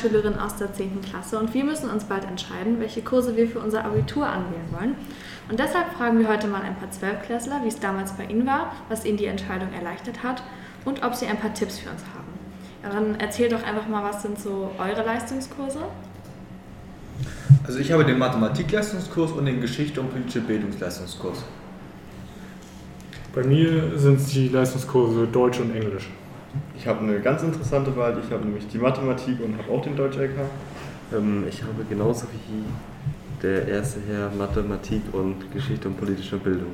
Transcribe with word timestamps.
Schülerinnen 0.00 0.38
aus 0.38 0.56
der 0.56 0.72
10. 0.72 1.02
Klasse 1.02 1.38
und 1.38 1.52
wir 1.52 1.64
müssen 1.64 1.90
uns 1.90 2.04
bald 2.04 2.24
entscheiden, 2.24 2.80
welche 2.80 3.02
Kurse 3.02 3.36
wir 3.36 3.46
für 3.46 3.60
unser 3.60 3.84
Abitur 3.84 4.26
anwählen 4.26 4.68
wollen. 4.70 4.96
Und 5.48 5.58
deshalb 5.58 5.92
fragen 5.92 6.18
wir 6.18 6.28
heute 6.28 6.46
mal 6.46 6.62
ein 6.62 6.76
paar 6.76 6.90
Zwölfklässler, 6.90 7.60
wie 7.64 7.68
es 7.68 7.80
damals 7.80 8.12
bei 8.12 8.24
ihnen 8.24 8.46
war, 8.46 8.72
was 8.88 9.04
ihnen 9.04 9.18
die 9.18 9.26
Entscheidung 9.26 9.72
erleichtert 9.72 10.22
hat 10.22 10.42
und 10.84 11.04
ob 11.04 11.14
sie 11.14 11.26
ein 11.26 11.38
paar 11.38 11.52
Tipps 11.52 11.78
für 11.78 11.90
uns 11.90 12.02
haben. 12.14 12.28
Ja, 12.82 12.90
dann 12.90 13.20
erzählt 13.20 13.52
doch 13.52 13.62
einfach 13.62 13.88
mal, 13.88 14.02
was 14.02 14.22
sind 14.22 14.38
so 14.38 14.70
eure 14.78 15.04
Leistungskurse? 15.04 15.80
Also 17.66 17.78
ich 17.78 17.92
habe 17.92 18.04
den 18.04 18.18
Mathematikleistungskurs 18.18 19.32
und 19.32 19.46
den 19.46 19.60
Geschichte 19.60 20.00
und 20.00 20.10
politische 20.10 20.40
Bildungsleistungskurs. 20.40 21.44
Bei 23.34 23.44
mir 23.44 23.96
sind 23.96 24.18
es 24.18 24.26
die 24.26 24.48
Leistungskurse 24.48 25.26
Deutsch 25.26 25.60
und 25.60 25.74
Englisch. 25.74 26.08
Ich 26.76 26.86
habe 26.86 27.00
eine 27.00 27.20
ganz 27.20 27.42
interessante 27.42 27.94
Wahl. 27.96 28.18
Ich 28.24 28.32
habe 28.32 28.44
nämlich 28.44 28.66
die 28.66 28.78
Mathematik 28.78 29.38
und 29.44 29.56
habe 29.56 29.70
auch 29.70 29.82
den 29.82 29.94
Deutsch-LK. 29.96 30.36
Ähm, 31.12 31.44
ich 31.48 31.62
habe 31.62 31.84
genauso 31.88 32.26
wie 32.32 32.64
der 33.42 33.68
erste 33.68 34.00
Herr 34.08 34.30
Mathematik 34.36 35.02
und 35.12 35.52
Geschichte 35.52 35.88
und 35.88 35.96
politische 35.96 36.38
Bildung. 36.38 36.72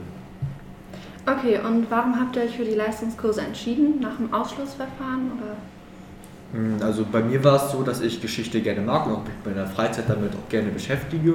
Okay, 1.27 1.59
und 1.59 1.91
warum 1.91 2.19
habt 2.19 2.37
ihr 2.37 2.43
euch 2.43 2.57
für 2.57 2.65
die 2.65 2.74
Leistungskurse 2.74 3.43
entschieden? 3.43 4.01
Nach 4.01 4.16
dem 4.16 4.33
Ausschlussverfahren 4.33 5.33
oder? 5.37 5.57
Hm, 6.53 6.77
Also 6.83 7.05
bei 7.11 7.23
mir 7.23 7.43
war 7.45 7.57
es 7.57 7.73
so, 7.73 7.83
dass 7.83 8.01
ich 8.01 8.21
Geschichte 8.21 8.61
gerne 8.61 8.81
mag 8.81 9.07
und 9.07 9.13
auch 9.13 9.25
mich 9.25 9.35
bei 9.45 9.51
der 9.53 9.67
Freizeit 9.67 10.05
damit 10.09 10.33
auch 10.35 10.49
gerne 10.49 10.71
beschäftige. 10.71 11.35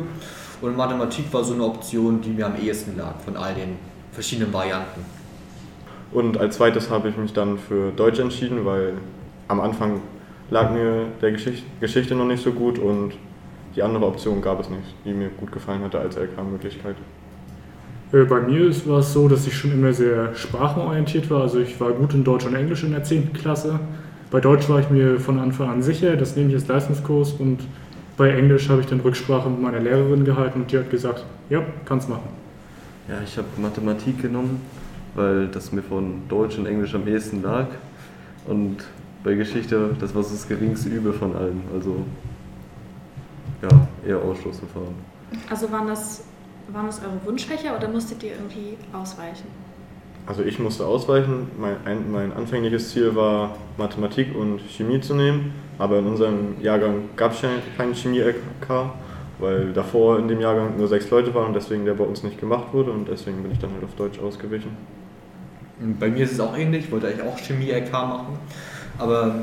Und 0.62 0.78
Mathematik 0.78 1.26
war 1.34 1.44
so 1.44 1.54
eine 1.54 1.64
Option, 1.64 2.22
die 2.22 2.30
mir 2.30 2.46
am 2.46 2.56
ehesten 2.62 2.96
lag 2.98 3.16
von 3.26 3.36
all 3.36 3.54
den 3.54 3.78
verschiedenen 4.12 4.54
Varianten. 4.54 5.02
Und 6.12 6.38
als 6.38 6.58
zweites 6.58 6.90
habe 6.90 7.10
ich 7.10 7.18
mich 7.18 7.34
dann 7.34 7.58
für 7.58 7.92
Deutsch 7.92 8.20
entschieden, 8.20 8.66
weil 8.66 8.94
am 9.48 9.60
Anfang 9.62 10.02
lag 10.50 10.72
mir 10.72 11.06
der 11.22 11.32
Geschicht 11.32 11.64
Geschichte 11.80 12.14
noch 12.16 12.26
nicht 12.26 12.44
so 12.44 12.52
gut 12.52 12.78
und 12.78 13.14
die 13.76 13.82
andere 13.82 14.06
Option 14.06 14.42
gab 14.42 14.60
es 14.60 14.70
nicht, 14.70 14.84
die 15.06 15.14
mir 15.14 15.30
gut 15.30 15.52
gefallen 15.52 15.82
hatte 15.84 16.00
als 16.00 16.18
LK-Möglichkeit. 16.18 16.96
Äh, 18.12 18.26
Bei 18.26 18.42
mir 18.42 18.68
ist- 18.68 18.88
war 18.88 19.00
es 19.00 19.14
so, 19.14 19.30
dass 19.30 19.48
ich 19.48 19.56
schon 19.58 19.72
immer 19.72 19.94
sehr 19.94 20.36
sprachenorientiert 20.36 21.30
war. 21.30 21.44
Also 21.44 21.60
ich 21.60 21.80
war 21.80 21.92
gut 21.94 22.14
in 22.14 22.26
Deutsch 22.26 22.46
und 22.46 22.54
Englisch 22.54 22.84
in 22.84 22.92
der 22.92 23.04
10. 23.06 23.32
Klasse. 23.34 23.80
Bei 24.32 24.40
Deutsch 24.40 24.70
war 24.70 24.80
ich 24.80 24.90
mir 24.90 25.20
von 25.20 25.40
Anfang 25.40 25.70
an 25.70 25.84
sicher, 25.84 26.16
das 26.16 26.38
nehme 26.38 26.50
ich 26.50 26.56
als 26.56 26.68
Leistungskurs. 26.68 27.34
Und 27.34 27.60
bei 28.16 28.32
Englisch 28.32 28.70
habe 28.70 28.80
ich 28.80 28.88
dann 28.88 29.02
Rücksprache 29.02 29.50
mit 29.50 29.62
meiner 29.62 29.80
Lehrerin 29.80 30.24
gehalten 30.24 30.62
und 30.62 30.72
die 30.72 30.78
hat 30.78 30.90
gesagt, 30.90 31.26
ja, 31.50 31.62
kannst 31.84 32.08
machen. 32.08 32.30
Ja, 33.10 33.16
ich 33.24 33.38
habe 33.38 33.48
Mathematik 33.58 34.22
genommen, 34.22 34.62
weil 35.16 35.48
das 35.48 35.74
mir 35.74 35.84
von 35.84 36.22
Deutsch 36.30 36.58
und 36.58 36.66
Englisch 36.66 36.96
am 36.96 37.06
ehesten 37.08 37.44
lag. 37.44 37.68
Und 38.48 38.78
bei 39.26 39.34
Geschichte, 39.34 39.96
das 40.00 40.16
war 40.16 40.24
so 40.24 40.32
das 40.32 40.48
geringste 40.48 40.88
Übel 40.88 41.12
von 41.12 41.36
allen. 41.36 41.62
Also 41.74 42.06
ja, 43.62 43.88
eher 44.08 44.18
Ausschlussverfahren. 44.18 44.96
Also 45.50 45.70
waren 45.72 45.88
das, 45.88 46.24
waren 46.72 46.86
das 46.86 47.02
eure 47.02 47.20
Wunschfächer 47.26 47.76
oder 47.76 47.90
musstet 47.90 48.24
ihr 48.24 48.32
irgendwie 48.32 48.78
ausweichen? 48.94 49.48
Also 50.26 50.44
ich 50.44 50.60
musste 50.60 50.86
ausweichen. 50.86 51.48
Mein, 51.60 51.76
ein, 51.86 52.12
mein 52.12 52.34
anfängliches 52.34 52.92
Ziel 52.92 53.16
war, 53.16 53.58
Mathematik 53.78 54.36
und 54.36 54.60
Chemie 54.70 55.02
zu 55.02 55.16
nehmen. 55.16 55.54
Aber 55.78 56.00
in 56.00 56.06
unserem 56.06 56.62
Jahrgang 56.62 57.10
gab 57.16 57.34
es 57.34 57.42
keinen 57.76 57.96
Chemie-LK, 57.96 58.92
weil 59.40 59.74
davor 59.74 60.20
in 60.20 60.28
dem 60.28 60.40
Jahrgang 60.40 60.78
nur 60.78 60.88
sechs 60.88 61.10
Leute 61.10 61.34
waren 61.34 61.48
und 61.48 61.54
deswegen 61.56 61.86
der 61.86 61.96
bei 61.96 62.04
uns 62.04 62.24
nicht 62.24 62.40
gemacht 62.40 62.68
wurde. 62.72 62.92
Und 62.92 63.08
deswegen 63.08 63.42
bin 63.42 63.52
ich 63.52 63.60
dann 63.60 63.72
halt 63.74 63.84
auf 63.84 63.96
Deutsch 63.96 64.20
ausgewichen. 64.20 64.78
Bei 66.00 66.10
mir 66.10 66.24
ist 66.24 66.34
es 66.34 66.40
auch 66.40 66.56
ähnlich, 66.56 66.86
ich 66.86 66.92
wollte 66.92 67.08
eigentlich 67.08 67.24
auch 67.24 67.38
Chemie-LK 67.38 67.92
machen, 67.92 68.38
aber 69.00 69.34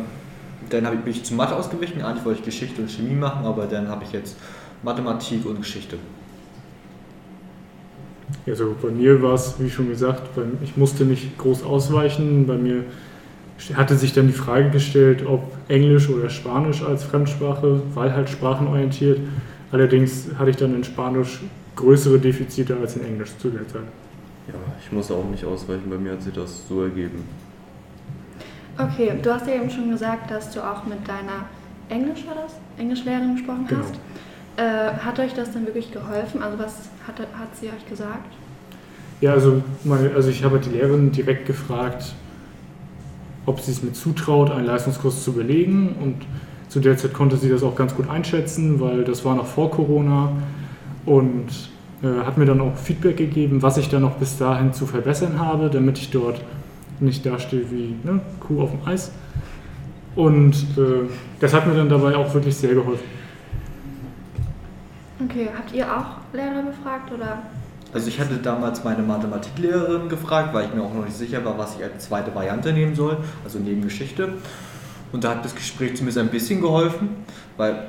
dann 0.70 0.86
habe 0.86 0.94
ich, 0.94 1.02
bin 1.02 1.12
ich 1.12 1.24
zu 1.24 1.34
Mathe 1.34 1.56
ausgewichen. 1.56 2.00
Eigentlich 2.00 2.24
wollte 2.24 2.38
ich 2.38 2.44
Geschichte 2.44 2.80
und 2.80 2.88
Chemie 2.88 3.16
machen, 3.16 3.44
aber 3.44 3.66
dann 3.66 3.88
habe 3.88 4.04
ich 4.04 4.12
jetzt 4.12 4.36
Mathematik 4.84 5.44
und 5.46 5.58
Geschichte. 5.58 5.96
Also 8.48 8.74
bei 8.80 8.90
mir 8.90 9.22
war 9.22 9.34
es, 9.34 9.54
wie 9.58 9.70
schon 9.70 9.88
gesagt, 9.88 10.22
ich 10.62 10.76
musste 10.76 11.04
nicht 11.04 11.36
groß 11.38 11.62
ausweichen. 11.64 12.46
Bei 12.46 12.56
mir 12.56 12.84
hatte 13.74 13.96
sich 13.96 14.12
dann 14.12 14.26
die 14.28 14.32
Frage 14.32 14.70
gestellt, 14.70 15.24
ob 15.26 15.52
Englisch 15.68 16.08
oder 16.08 16.30
Spanisch 16.30 16.82
als 16.82 17.04
Fremdsprache, 17.04 17.80
weil 17.94 18.12
halt 18.14 18.30
sprachenorientiert. 18.30 19.20
Allerdings 19.72 20.28
hatte 20.38 20.50
ich 20.50 20.56
dann 20.56 20.74
in 20.74 20.84
Spanisch 20.84 21.40
größere 21.76 22.18
Defizite 22.18 22.76
als 22.76 22.96
in 22.96 23.04
Englisch 23.04 23.36
zu 23.38 23.50
der 23.50 23.66
Zeit. 23.68 23.82
Ja, 24.48 24.54
ich 24.84 24.90
musste 24.92 25.14
auch 25.14 25.28
nicht 25.30 25.44
ausweichen, 25.44 25.90
bei 25.90 25.98
mir 25.98 26.12
hat 26.12 26.22
sich 26.22 26.32
das 26.32 26.66
so 26.68 26.82
ergeben. 26.82 27.22
Okay, 28.78 29.12
du 29.22 29.34
hast 29.34 29.46
ja 29.46 29.54
eben 29.56 29.68
schon 29.68 29.90
gesagt, 29.90 30.30
dass 30.30 30.50
du 30.52 30.60
auch 30.60 30.84
mit 30.86 31.06
deiner 31.06 31.46
Englisch 31.88 32.24
war 32.26 32.34
das? 32.34 32.54
Englischlehrerin 32.78 33.34
gesprochen 33.34 33.66
Genau. 33.68 33.82
hast. 33.82 33.94
Äh, 34.56 34.96
hat 35.04 35.18
euch 35.18 35.34
das 35.34 35.52
denn 35.52 35.66
wirklich 35.66 35.92
geholfen? 35.92 36.42
Also 36.42 36.58
was 36.58 36.88
hat, 37.06 37.18
hat 37.18 37.56
sie 37.60 37.66
euch 37.68 37.86
gesagt? 37.88 38.34
Ja, 39.20 39.32
also, 39.32 39.62
meine, 39.84 40.14
also 40.14 40.30
ich 40.30 40.44
habe 40.44 40.60
die 40.60 40.70
Lehrerin 40.70 41.10
direkt 41.10 41.46
gefragt, 41.46 42.14
ob 43.46 43.60
sie 43.60 43.72
es 43.72 43.82
mir 43.82 43.92
zutraut, 43.92 44.50
einen 44.50 44.66
Leistungskurs 44.66 45.24
zu 45.24 45.32
belegen. 45.32 45.96
Und 46.00 46.16
zu 46.68 46.80
der 46.80 46.96
Zeit 46.96 47.14
konnte 47.14 47.36
sie 47.36 47.48
das 47.48 47.62
auch 47.62 47.74
ganz 47.74 47.94
gut 47.94 48.08
einschätzen, 48.08 48.80
weil 48.80 49.04
das 49.04 49.24
war 49.24 49.34
noch 49.34 49.46
vor 49.46 49.70
Corona. 49.70 50.32
Und 51.04 51.48
äh, 52.02 52.24
hat 52.24 52.38
mir 52.38 52.44
dann 52.44 52.60
auch 52.60 52.76
Feedback 52.76 53.16
gegeben, 53.16 53.62
was 53.62 53.76
ich 53.78 53.88
dann 53.88 54.02
noch 54.02 54.16
bis 54.16 54.38
dahin 54.38 54.72
zu 54.72 54.86
verbessern 54.86 55.38
habe, 55.38 55.68
damit 55.70 55.98
ich 55.98 56.10
dort 56.10 56.40
nicht 57.00 57.26
dastehe 57.26 57.70
wie 57.70 57.96
ne, 58.04 58.20
Kuh 58.40 58.62
auf 58.62 58.70
dem 58.70 58.86
Eis. 58.86 59.10
Und 60.14 60.54
äh, 60.76 61.08
das 61.40 61.54
hat 61.54 61.66
mir 61.66 61.74
dann 61.74 61.88
dabei 61.88 62.16
auch 62.16 62.32
wirklich 62.34 62.56
sehr 62.56 62.74
geholfen. 62.74 63.04
Okay, 65.24 65.48
habt 65.56 65.72
ihr 65.74 65.84
auch 65.84 66.18
Lehrer 66.32 66.62
befragt 66.62 67.12
oder? 67.12 67.38
Also 67.92 68.08
ich 68.08 68.20
hatte 68.20 68.36
damals 68.36 68.84
meine 68.84 69.02
Mathematiklehrerin 69.02 70.08
gefragt, 70.08 70.52
weil 70.52 70.66
ich 70.66 70.74
mir 70.74 70.82
auch 70.82 70.92
noch 70.92 71.04
nicht 71.04 71.16
sicher 71.16 71.44
war, 71.44 71.56
was 71.56 71.76
ich 71.76 71.84
als 71.84 72.06
zweite 72.06 72.34
Variante 72.34 72.72
nehmen 72.72 72.94
soll, 72.94 73.16
also 73.44 73.58
neben 73.58 73.82
Geschichte. 73.82 74.34
Und 75.10 75.24
da 75.24 75.30
hat 75.30 75.44
das 75.44 75.54
Gespräch 75.54 75.96
zumindest 75.96 76.18
ein 76.18 76.28
bisschen 76.28 76.60
geholfen, 76.60 77.08
weil 77.56 77.88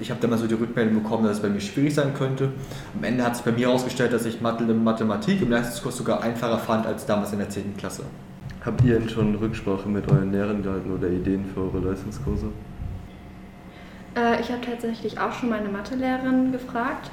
ich 0.00 0.10
habe 0.10 0.20
dann 0.20 0.30
mal 0.30 0.38
so 0.38 0.46
die 0.46 0.54
Rückmeldung 0.54 1.02
bekommen, 1.02 1.24
dass 1.24 1.36
es 1.36 1.42
bei 1.42 1.48
mir 1.48 1.60
schwierig 1.60 1.94
sein 1.94 2.12
könnte. 2.12 2.50
Am 2.94 3.04
Ende 3.04 3.24
hat 3.24 3.36
sich 3.36 3.44
bei 3.44 3.52
mir 3.52 3.68
herausgestellt, 3.68 4.12
dass 4.12 4.26
ich 4.26 4.42
Mathe 4.42 4.64
Mathematik 4.64 5.40
im 5.40 5.50
Leistungskurs 5.50 5.96
sogar 5.96 6.22
einfacher 6.22 6.58
fand 6.58 6.86
als 6.86 7.06
damals 7.06 7.32
in 7.32 7.38
der 7.38 7.48
10. 7.48 7.76
Klasse. 7.78 8.02
Habt 8.64 8.82
ihr 8.84 8.98
denn 8.98 9.08
schon 9.08 9.34
Rücksprache 9.34 9.88
mit 9.88 10.10
euren 10.10 10.30
Lehrern 10.30 10.62
gehalten 10.62 10.92
oder 10.92 11.08
Ideen 11.08 11.46
für 11.46 11.60
eure 11.60 11.78
Leistungskurse? 11.78 12.46
Äh, 14.14 14.40
ich 14.40 14.50
habe 14.50 14.60
tatsächlich 14.60 15.18
auch 15.18 15.32
schon 15.32 15.48
meine 15.48 15.68
Mathelehrerin 15.68 16.52
gefragt 16.52 17.10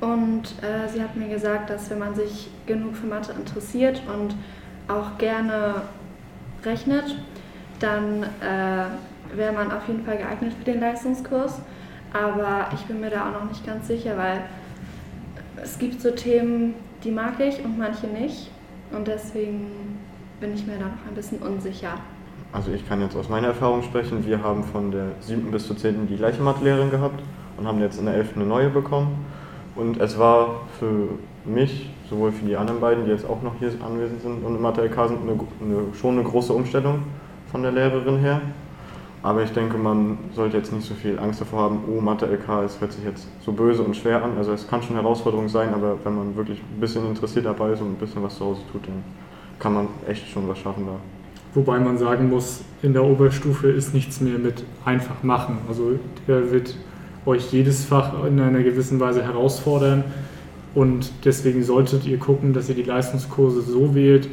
und 0.00 0.42
äh, 0.62 0.88
sie 0.88 1.02
hat 1.02 1.16
mir 1.16 1.28
gesagt, 1.28 1.70
dass 1.70 1.90
wenn 1.90 1.98
man 1.98 2.14
sich 2.14 2.48
genug 2.66 2.96
für 2.96 3.06
Mathe 3.06 3.32
interessiert 3.32 4.02
und 4.12 4.34
auch 4.88 5.16
gerne 5.18 5.82
rechnet, 6.64 7.16
dann 7.80 8.22
äh, 8.22 9.36
wäre 9.36 9.52
man 9.52 9.72
auf 9.72 9.88
jeden 9.88 10.04
Fall 10.04 10.18
geeignet 10.18 10.52
für 10.52 10.64
den 10.64 10.80
Leistungskurs. 10.80 11.60
Aber 12.12 12.68
ich 12.74 12.82
bin 12.82 13.00
mir 13.00 13.10
da 13.10 13.28
auch 13.28 13.40
noch 13.40 13.48
nicht 13.48 13.66
ganz 13.66 13.88
sicher, 13.88 14.16
weil 14.16 14.42
es 15.62 15.78
gibt 15.78 16.00
so 16.00 16.10
Themen, 16.10 16.74
die 17.02 17.10
mag 17.10 17.40
ich 17.40 17.64
und 17.64 17.78
manche 17.78 18.06
nicht. 18.06 18.50
Und 18.92 19.08
deswegen 19.08 19.98
bin 20.40 20.54
ich 20.54 20.66
mir 20.66 20.74
da 20.74 20.86
noch 20.86 21.06
ein 21.08 21.14
bisschen 21.14 21.38
unsicher. 21.38 21.94
Also 22.52 22.70
ich 22.72 22.86
kann 22.88 23.00
jetzt 23.00 23.16
aus 23.16 23.28
meiner 23.28 23.48
Erfahrung 23.48 23.82
sprechen. 23.82 24.24
Wir 24.24 24.42
haben 24.42 24.62
von 24.64 24.90
der 24.90 25.08
7. 25.20 25.50
bis 25.50 25.66
zur 25.66 25.76
10. 25.76 26.06
die 26.06 26.16
gleiche 26.16 26.42
Mathelehrerin 26.42 26.90
gehabt 26.90 27.20
und 27.56 27.66
haben 27.66 27.80
jetzt 27.80 27.98
in 27.98 28.06
der 28.06 28.14
11. 28.14 28.36
eine 28.36 28.44
neue 28.44 28.70
bekommen. 28.70 29.24
Und 29.76 30.00
es 30.00 30.18
war 30.18 30.62
für 30.78 31.08
mich, 31.44 31.90
sowohl 32.08 32.32
für 32.32 32.44
die 32.44 32.56
anderen 32.56 32.80
beiden, 32.80 33.04
die 33.04 33.10
jetzt 33.10 33.28
auch 33.28 33.42
noch 33.42 33.52
hier 33.58 33.70
anwesend 33.84 34.22
sind 34.22 34.44
und 34.44 34.56
im 34.56 34.62
Mathe-LK 34.62 35.08
sind, 35.08 35.18
eine, 35.22 35.32
eine, 35.32 35.94
schon 35.94 36.18
eine 36.18 36.22
große 36.22 36.52
Umstellung 36.52 37.00
von 37.50 37.62
der 37.62 37.72
Lehrerin 37.72 38.18
her. 38.18 38.40
Aber 39.22 39.42
ich 39.42 39.50
denke, 39.50 39.76
man 39.76 40.18
sollte 40.34 40.56
jetzt 40.56 40.72
nicht 40.72 40.86
so 40.86 40.94
viel 40.94 41.18
Angst 41.18 41.40
davor 41.40 41.62
haben, 41.62 41.80
oh, 41.88 42.00
Mathe-LK, 42.00 42.64
es 42.64 42.80
hört 42.80 42.92
sich 42.92 43.04
jetzt 43.04 43.26
so 43.44 43.52
böse 43.52 43.82
und 43.82 43.96
schwer 43.96 44.22
an. 44.22 44.36
Also 44.38 44.52
es 44.52 44.68
kann 44.68 44.82
schon 44.82 44.94
eine 44.96 45.02
Herausforderung 45.02 45.48
sein, 45.48 45.74
aber 45.74 45.96
wenn 46.04 46.16
man 46.16 46.36
wirklich 46.36 46.60
ein 46.60 46.80
bisschen 46.80 47.06
interessiert 47.06 47.44
dabei 47.44 47.72
ist 47.72 47.80
und 47.80 47.92
ein 47.92 47.96
bisschen 47.96 48.22
was 48.22 48.36
zu 48.36 48.44
Hause 48.44 48.62
tut, 48.72 48.86
dann 48.86 49.02
kann 49.58 49.74
man 49.74 49.88
echt 50.06 50.28
schon 50.28 50.48
was 50.48 50.58
schaffen 50.58 50.86
da. 50.86 50.92
Wobei 51.54 51.80
man 51.80 51.96
sagen 51.96 52.28
muss, 52.28 52.62
in 52.82 52.92
der 52.92 53.02
Oberstufe 53.02 53.68
ist 53.68 53.94
nichts 53.94 54.20
mehr 54.20 54.38
mit 54.38 54.62
einfach 54.84 55.22
machen. 55.22 55.58
Also 55.68 55.98
der 56.28 56.52
wird 56.52 56.76
euch 57.26 57.52
jedes 57.52 57.84
Fach 57.84 58.24
in 58.24 58.40
einer 58.40 58.62
gewissen 58.62 59.00
Weise 59.00 59.22
herausfordern 59.22 60.04
und 60.74 61.10
deswegen 61.24 61.62
solltet 61.62 62.06
ihr 62.06 62.18
gucken, 62.18 62.52
dass 62.52 62.68
ihr 62.68 62.74
die 62.74 62.82
Leistungskurse 62.82 63.62
so 63.62 63.94
wählt, 63.94 64.28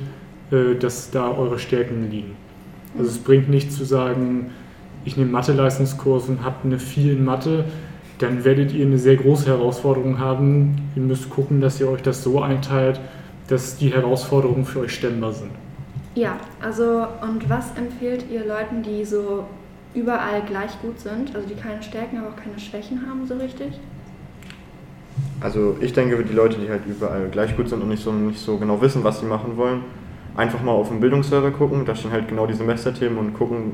äh, 0.51 0.75
dass 0.75 1.09
da 1.11 1.31
eure 1.31 1.59
Stärken 1.59 2.09
liegen. 2.11 2.35
Also 2.97 3.09
es 3.09 3.17
bringt 3.17 3.49
nichts 3.49 3.75
zu 3.77 3.85
sagen, 3.85 4.51
ich 5.05 5.17
nehme 5.17 5.31
Mathe-Leistungskurs 5.31 6.29
und 6.29 6.43
habe 6.43 6.57
eine 6.63 6.79
4 6.79 7.13
in 7.13 7.25
Mathe, 7.25 7.65
dann 8.19 8.43
werdet 8.45 8.71
ihr 8.73 8.85
eine 8.85 8.97
sehr 8.97 9.15
große 9.15 9.47
Herausforderung 9.47 10.19
haben. 10.19 10.75
Ihr 10.95 11.01
müsst 11.01 11.29
gucken, 11.29 11.61
dass 11.61 11.79
ihr 11.81 11.89
euch 11.89 12.01
das 12.01 12.23
so 12.23 12.41
einteilt, 12.41 12.99
dass 13.47 13.77
die 13.77 13.91
Herausforderungen 13.91 14.65
für 14.65 14.81
euch 14.81 14.93
stemmbar 14.93 15.33
sind. 15.33 15.51
Ja, 16.15 16.37
also 16.61 17.07
und 17.21 17.49
was 17.49 17.75
empfiehlt 17.75 18.25
ihr 18.31 18.45
Leuten, 18.45 18.83
die 18.83 19.03
so 19.03 19.45
überall 19.93 20.41
gleich 20.41 20.81
gut 20.81 20.99
sind, 20.99 21.35
also 21.35 21.47
die 21.47 21.55
keine 21.55 21.81
Stärken, 21.81 22.17
aber 22.17 22.29
auch 22.29 22.35
keine 22.35 22.59
Schwächen 22.59 23.05
haben 23.07 23.25
so 23.27 23.35
richtig? 23.35 23.79
Also 25.39 25.77
ich 25.81 25.93
denke, 25.93 26.17
für 26.17 26.23
die 26.23 26.33
Leute, 26.33 26.57
die 26.57 26.69
halt 26.69 26.81
überall 26.87 27.27
gleich 27.29 27.55
gut 27.55 27.69
sind 27.69 27.81
und 27.81 27.89
nicht 27.89 28.03
so, 28.03 28.11
nicht 28.11 28.39
so 28.39 28.57
genau 28.57 28.81
wissen, 28.81 29.03
was 29.03 29.19
sie 29.19 29.25
machen 29.25 29.57
wollen, 29.57 29.81
einfach 30.35 30.61
mal 30.63 30.71
auf 30.71 30.89
den 30.89 30.99
Bildungsserver 30.99 31.51
gucken, 31.51 31.85
da 31.85 31.95
stehen 31.95 32.11
halt 32.11 32.27
genau 32.27 32.47
die 32.47 32.53
Semesterthemen 32.53 33.17
und 33.17 33.33
gucken, 33.33 33.73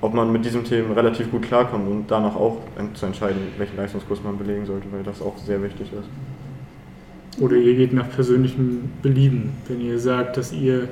ob 0.00 0.14
man 0.14 0.32
mit 0.32 0.44
diesen 0.44 0.64
Themen 0.64 0.92
relativ 0.92 1.30
gut 1.30 1.42
klarkommt 1.42 1.86
und 1.88 2.10
danach 2.10 2.34
auch 2.34 2.58
zu 2.94 3.06
entscheiden, 3.06 3.40
welchen 3.58 3.76
Leistungskurs 3.76 4.22
man 4.24 4.38
belegen 4.38 4.64
sollte, 4.64 4.86
weil 4.90 5.02
das 5.02 5.20
auch 5.20 5.36
sehr 5.36 5.62
wichtig 5.62 5.92
ist. 5.92 7.40
Oder 7.40 7.56
ihr 7.56 7.74
geht 7.76 7.92
nach 7.92 8.08
persönlichem 8.10 8.90
Belieben. 9.02 9.52
Wenn 9.68 9.80
ihr 9.80 9.98
sagt, 9.98 10.36
dass 10.36 10.52
ihr 10.52 10.88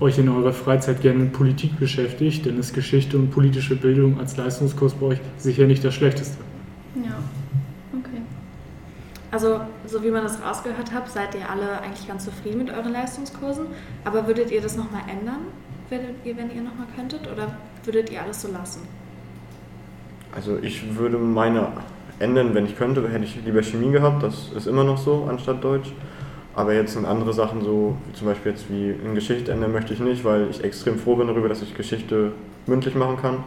euch 0.00 0.18
in 0.18 0.28
eurer 0.28 0.52
Freizeit 0.52 1.00
gerne 1.00 1.20
mit 1.20 1.32
Politik 1.32 1.78
beschäftigt, 1.78 2.46
dann 2.46 2.58
ist 2.58 2.74
Geschichte 2.74 3.16
und 3.16 3.30
politische 3.30 3.76
Bildung 3.76 4.18
als 4.20 4.36
Leistungskurs 4.36 4.94
bei 4.94 5.06
euch 5.06 5.18
sicher 5.38 5.66
nicht 5.66 5.82
das 5.84 5.94
Schlechteste. 5.94 6.36
Ja, 6.96 7.18
okay. 7.98 8.20
Also, 9.30 9.60
so 9.86 10.02
wie 10.04 10.10
man 10.10 10.22
das 10.22 10.42
rausgehört 10.42 10.92
hat, 10.92 11.10
seid 11.10 11.34
ihr 11.34 11.48
alle 11.48 11.80
eigentlich 11.80 12.06
ganz 12.06 12.24
zufrieden 12.24 12.58
mit 12.58 12.70
euren 12.70 12.92
Leistungskursen. 12.92 13.66
Aber 14.04 14.26
würdet 14.26 14.50
ihr 14.50 14.60
das 14.60 14.76
nochmal 14.76 15.02
ändern, 15.10 15.40
würdet 15.88 16.16
ihr, 16.24 16.36
wenn 16.36 16.50
ihr 16.50 16.62
nochmal 16.62 16.86
könntet? 16.94 17.20
Oder 17.32 17.56
würdet 17.84 18.10
ihr 18.10 18.22
alles 18.22 18.42
so 18.42 18.52
lassen? 18.52 18.82
Also 20.34 20.58
ich 20.60 20.96
würde 20.96 21.16
meine 21.16 21.68
ändern, 22.18 22.54
wenn 22.54 22.66
ich 22.66 22.76
könnte, 22.76 23.08
hätte 23.08 23.24
ich 23.24 23.38
lieber 23.44 23.62
Chemie 23.62 23.92
gehabt, 23.92 24.22
das 24.22 24.50
ist 24.54 24.66
immer 24.66 24.84
noch 24.84 24.98
so, 24.98 25.26
anstatt 25.28 25.62
Deutsch. 25.62 25.92
Aber 26.56 26.72
jetzt 26.72 26.94
sind 26.94 27.04
andere 27.04 27.34
Sachen 27.34 27.62
so, 27.62 27.96
wie 28.06 28.14
zum 28.14 28.26
Beispiel 28.28 28.52
jetzt 28.52 28.70
wie 28.70 28.90
in 28.90 29.14
Geschichte 29.14 29.52
ändern 29.52 29.72
möchte 29.72 29.92
ich 29.92 30.00
nicht, 30.00 30.24
weil 30.24 30.48
ich 30.50 30.64
extrem 30.64 30.98
froh 30.98 31.14
bin 31.14 31.26
darüber, 31.26 31.50
dass 31.50 31.60
ich 31.60 31.74
Geschichte 31.76 32.32
mündlich 32.66 32.94
machen 32.94 33.18
kann. 33.18 33.44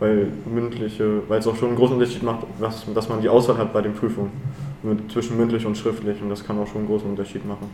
Weil 0.00 0.28
mündliche, 0.52 1.22
weil 1.28 1.38
es 1.38 1.46
auch 1.46 1.54
schon 1.54 1.68
einen 1.68 1.76
großen 1.76 1.94
Unterschied 1.96 2.24
macht, 2.24 2.46
was, 2.58 2.84
dass 2.92 3.08
man 3.08 3.20
die 3.20 3.28
Auswahl 3.28 3.56
hat 3.56 3.72
bei 3.72 3.82
den 3.82 3.94
Prüfungen. 3.94 4.32
Mit, 4.82 5.12
zwischen 5.12 5.36
mündlich 5.36 5.64
und 5.64 5.76
schriftlich 5.76 6.20
und 6.22 6.30
das 6.30 6.44
kann 6.44 6.58
auch 6.58 6.66
schon 6.66 6.78
einen 6.78 6.86
großen 6.86 7.08
Unterschied 7.08 7.46
machen. 7.46 7.68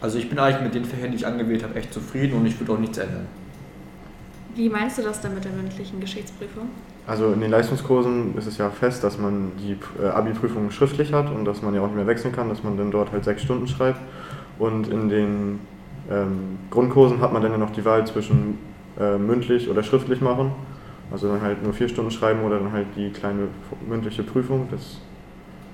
Also 0.00 0.18
ich 0.18 0.28
bin 0.28 0.38
eigentlich 0.38 0.62
mit 0.62 0.74
den 0.74 0.84
Fächern, 0.84 1.10
die 1.10 1.16
ich 1.16 1.26
angewählt 1.26 1.64
habe, 1.64 1.74
echt 1.74 1.92
zufrieden 1.92 2.34
und 2.34 2.46
ich 2.46 2.60
würde 2.60 2.72
auch 2.74 2.78
nichts 2.78 2.98
ändern. 2.98 3.26
Wie 4.54 4.68
meinst 4.68 4.98
du 4.98 5.02
das 5.02 5.20
denn 5.20 5.34
mit 5.34 5.44
der 5.44 5.52
mündlichen 5.52 6.00
Geschichtsprüfung? 6.00 6.68
Also 7.06 7.32
in 7.32 7.40
den 7.40 7.50
Leistungskursen 7.50 8.36
ist 8.36 8.46
es 8.46 8.58
ja 8.58 8.70
fest, 8.70 9.02
dass 9.02 9.18
man 9.18 9.52
die 9.58 9.76
äh, 10.00 10.08
Abi-Prüfung 10.08 10.70
schriftlich 10.70 11.12
hat 11.12 11.30
und 11.30 11.44
dass 11.44 11.62
man 11.62 11.74
ja 11.74 11.80
auch 11.80 11.86
nicht 11.86 11.96
mehr 11.96 12.06
wechseln 12.06 12.32
kann, 12.32 12.48
dass 12.48 12.62
man 12.62 12.76
dann 12.76 12.90
dort 12.90 13.12
halt 13.12 13.24
sechs 13.24 13.42
Stunden 13.42 13.66
schreibt. 13.66 13.98
Und 14.58 14.88
in 14.88 15.08
den 15.08 15.60
ähm, 16.10 16.58
Grundkursen 16.70 17.20
hat 17.20 17.32
man 17.32 17.42
dann 17.42 17.52
ja 17.52 17.58
noch 17.58 17.70
die 17.70 17.84
Wahl 17.84 18.06
zwischen 18.06 18.58
äh, 19.00 19.16
mündlich 19.16 19.68
oder 19.68 19.82
schriftlich 19.82 20.20
machen. 20.20 20.52
Also 21.10 21.28
dann 21.28 21.40
halt 21.42 21.62
nur 21.62 21.72
vier 21.72 21.88
Stunden 21.88 22.10
schreiben 22.10 22.42
oder 22.42 22.58
dann 22.58 22.72
halt 22.72 22.86
die 22.96 23.10
kleine 23.10 23.48
mündliche 23.88 24.22
Prüfung. 24.22 24.68
Das 24.70 24.98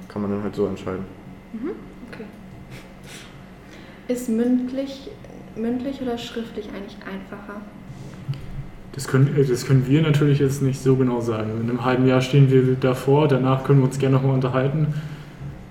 kann 0.09 0.23
man 0.23 0.31
dann 0.31 0.43
halt 0.43 0.55
so 0.55 0.67
entscheiden. 0.67 1.05
Mhm. 1.53 1.71
Okay. 2.11 2.25
Ist 4.09 4.29
mündlich, 4.29 5.11
mündlich 5.57 6.01
oder 6.01 6.17
schriftlich 6.17 6.71
eigentlich 6.71 6.97
einfacher? 7.05 7.61
Das 8.99 9.07
können, 9.07 9.37
äh, 9.37 9.45
das 9.45 9.65
können 9.65 9.87
wir 9.87 10.03
natürlich 10.03 10.41
jetzt 10.41 10.61
nicht 10.61 10.83
so 10.83 10.97
genau 10.97 11.21
sagen. 11.21 11.51
In 11.63 11.71
einem 11.71 11.85
halben 11.85 12.05
Jahr 12.09 12.21
stehen 12.21 12.51
wir 12.51 12.75
davor, 12.75 13.29
danach 13.29 13.63
können 13.63 13.79
wir 13.79 13.87
uns 13.87 14.01
gerne 14.01 14.17
nochmal 14.17 14.35
unterhalten. 14.35 14.89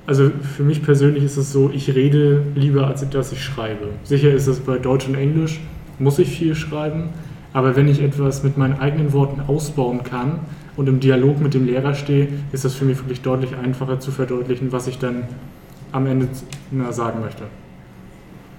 Also 0.06 0.31
für 0.56 0.63
mich 0.63 0.81
persönlich 0.81 1.25
ist 1.25 1.35
es 1.35 1.51
so, 1.51 1.69
ich 1.69 1.94
rede 1.94 2.44
lieber, 2.56 2.88
als 2.88 3.07
dass 3.09 3.33
ich 3.33 3.44
schreibe. 3.44 3.89
Sicher 4.06 4.31
ist 4.31 4.47
es 4.47 4.62
bei 4.62 4.77
Deutsch 4.77 5.09
und 5.09 5.15
Englisch, 5.15 5.59
muss 6.00 6.19
ich 6.19 6.29
viel 6.29 6.56
schreiben, 6.56 7.09
aber 7.51 7.75
wenn 7.75 7.89
ich 7.89 8.01
etwas 8.01 8.45
mit 8.45 8.57
meinen 8.57 8.79
eigenen 8.79 9.12
Worten 9.12 9.41
ausbauen 9.45 10.03
kann 10.03 10.39
und 10.77 10.88
im 10.88 11.01
Dialog 11.01 11.41
mit 11.41 11.53
dem 11.53 11.65
Lehrer 11.65 11.95
stehe, 11.95 12.30
ist 12.53 12.63
das 12.63 12.75
für 12.75 12.85
mich 12.85 12.97
wirklich 12.97 13.23
deutlich 13.23 13.57
einfacher 13.62 14.00
zu 14.00 14.12
verdeutlichen, 14.12 14.71
was 14.71 14.88
ich 14.88 15.00
dann 15.00 15.23
am 15.91 16.06
Ende 16.06 16.30
sagen 16.91 17.19
möchte. 17.19 17.44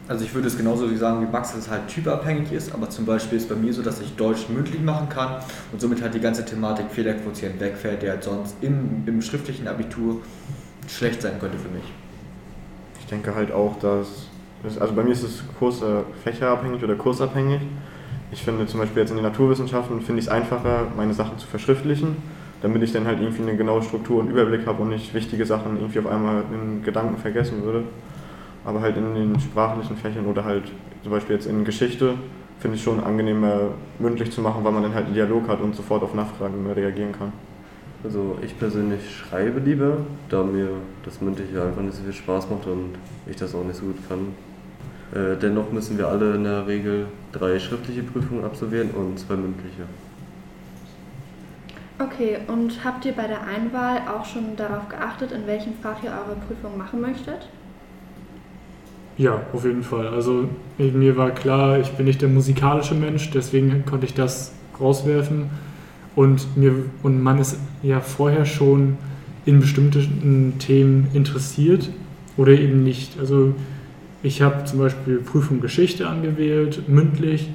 Also 0.08 0.25
ich 0.25 0.34
würde 0.34 0.49
es 0.49 0.56
genauso 0.56 0.90
wie 0.90 0.96
sagen 0.96 1.20
wie 1.20 1.31
Max, 1.31 1.52
dass 1.52 1.60
es 1.60 1.70
halt 1.70 1.87
typabhängig 1.88 2.50
ist, 2.50 2.72
aber 2.72 2.88
zum 2.88 3.05
Beispiel 3.05 3.37
ist 3.37 3.46
bei 3.46 3.55
mir 3.55 3.75
so, 3.75 3.82
dass 3.82 4.00
ich 4.00 4.16
Deutsch 4.16 4.49
mündlich 4.49 4.81
machen 4.81 5.10
kann 5.10 5.43
und 5.70 5.82
somit 5.82 6.00
halt 6.00 6.14
die 6.14 6.20
ganze 6.20 6.46
Thematik 6.46 6.87
Fehlerquotient 6.90 7.60
wegfällt, 7.60 8.00
der 8.00 8.12
halt 8.12 8.25
sonst 8.25 8.56
im, 8.62 9.02
im 9.05 9.20
schriftlichen 9.20 9.69
Abitur 9.69 10.22
schlecht 10.88 11.20
sein 11.20 11.38
könnte 11.38 11.58
für 11.58 11.69
mich. 11.69 11.84
Ich 13.00 13.06
denke 13.06 13.34
halt 13.34 13.52
auch, 13.52 13.78
dass, 13.81 14.28
also 14.81 14.94
bei 14.94 15.02
mir 15.02 15.12
ist 15.12 15.25
es 15.25 15.43
Kurs, 15.58 15.82
äh, 15.82 16.02
fächerabhängig 16.25 16.82
oder 16.82 16.94
kursabhängig. 16.94 17.61
Ich 18.32 18.43
finde 18.43 18.66
zum 18.66 18.81
Beispiel 18.81 19.02
jetzt 19.02 19.11
in 19.11 19.16
den 19.16 19.25
Naturwissenschaften 19.25 20.00
finde 20.00 20.20
ich 20.20 20.26
es 20.26 20.32
einfacher, 20.32 20.87
meine 20.96 21.12
Sachen 21.12 21.38
zu 21.38 21.46
verschriftlichen, 21.46 22.16
damit 22.62 22.82
ich 22.82 22.93
dann 22.93 23.06
halt 23.06 23.20
irgendwie 23.20 23.43
eine 23.43 23.56
genaue 23.56 23.82
Struktur 23.82 24.20
und 24.20 24.31
Überblick 24.31 24.66
habe 24.66 24.82
und 24.82 24.88
nicht 24.88 25.12
wichtige 25.12 25.44
Sachen 25.44 25.76
irgendwie 25.76 25.99
auf 25.99 26.06
einmal 26.06 26.44
in 26.52 26.82
Gedanken 26.82 27.19
vergessen 27.19 27.62
würde. 27.62 27.84
Aber 28.64 28.81
halt 28.81 28.96
in 28.96 29.14
den 29.14 29.40
sprachlichen 29.40 29.96
Fächern 29.96 30.26
oder 30.26 30.44
halt 30.44 30.64
zum 31.02 31.12
Beispiel 31.12 31.37
jetzt 31.37 31.46
in 31.46 31.64
Geschichte 31.64 32.14
finde 32.60 32.76
ich 32.76 32.82
schon 32.82 33.02
angenehmer 33.02 33.70
mündlich 33.99 34.32
zu 34.32 34.40
machen, 34.40 34.64
weil 34.64 34.72
man 34.72 34.82
dann 34.82 34.94
halt 34.94 35.06
einen 35.06 35.14
Dialog 35.14 35.49
hat 35.49 35.60
und 35.60 35.75
sofort 35.75 36.02
auf 36.02 36.14
Nachfragen 36.14 36.66
reagieren 36.70 37.12
kann. 37.12 37.32
Also 38.05 38.37
ich 38.43 38.58
persönlich 38.58 39.00
schreibe 39.16 39.60
lieber, 39.60 39.99
da 40.28 40.43
mir 40.43 40.69
das 41.05 41.20
mündliche 41.20 41.62
einfach 41.62 41.82
nicht 41.82 41.96
so 41.96 42.02
viel 42.02 42.12
Spaß 42.12 42.49
macht 42.50 42.66
und 42.66 42.94
ich 43.26 43.37
das 43.37 43.55
auch 43.55 43.64
nicht 43.64 43.76
so 43.76 43.87
gut 43.87 43.96
kann. 44.08 44.34
Äh, 45.12 45.37
dennoch 45.37 45.72
müssen 45.72 45.99
wir 45.99 46.08
alle 46.08 46.34
in 46.34 46.44
der 46.44 46.66
Regel 46.66 47.06
drei 47.32 47.58
schriftliche 47.58 48.02
Prüfungen 48.02 48.44
absolvieren 48.44 48.90
und 48.90 49.19
zwei 49.19 49.34
mündliche. 49.34 49.84
Okay, 51.99 52.38
und 52.46 52.84
habt 52.84 53.04
ihr 53.04 53.12
bei 53.12 53.26
der 53.26 53.44
Einwahl 53.44 54.02
auch 54.06 54.25
schon 54.25 54.54
darauf 54.56 54.88
geachtet, 54.88 55.32
in 55.32 55.46
welchem 55.49 55.75
Fach 55.82 56.00
ihr 56.04 56.11
eure 56.11 56.37
Prüfung 56.46 56.78
machen 56.78 57.00
möchtet? 57.00 57.49
Ja, 59.19 59.43
auf 59.53 59.65
jeden 59.65 59.82
Fall. 59.82 60.06
Also 60.06 60.49
mir 60.79 61.17
war 61.17 61.32
klar, 61.32 61.81
ich 61.81 61.91
bin 61.91 62.06
nicht 62.06 62.23
der 62.23 62.29
musikalische 62.29 62.94
Mensch, 62.94 63.31
deswegen 63.32 63.85
konnte 63.85 64.06
ich 64.06 64.15
das 64.15 64.53
rauswerfen. 64.81 65.50
Und, 66.15 66.56
mir, 66.56 66.73
und 67.03 67.20
man 67.20 67.38
ist 67.38 67.59
ja 67.82 68.00
vorher 68.00 68.44
schon 68.44 68.97
in 69.44 69.59
bestimmten 69.61 70.55
Themen 70.61 71.09
interessiert 71.15 71.91
oder 72.37 72.53
eben 72.53 72.85
nicht. 72.85 73.19
Also 73.19 73.55
ich 74.23 74.40
habe 74.40 74.64
zum 74.64 74.78
Beispiel 74.78 75.19
Prüfung 75.19 75.61
Geschichte 75.61 76.09
angewählt, 76.09 76.88
mündlich, 76.88 77.50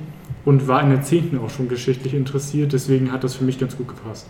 und 0.45 0.67
war 0.67 0.81
in 0.81 0.89
der 0.89 1.01
10. 1.01 1.39
auch 1.39 1.49
schon 1.49 1.69
geschichtlich 1.69 2.13
interessiert, 2.13 2.73
deswegen 2.73 3.13
hat 3.13 3.23
das 3.23 3.35
für 3.35 3.45
mich 3.45 3.59
ganz 3.59 3.77
gut 3.77 3.87
gepasst. 3.87 4.27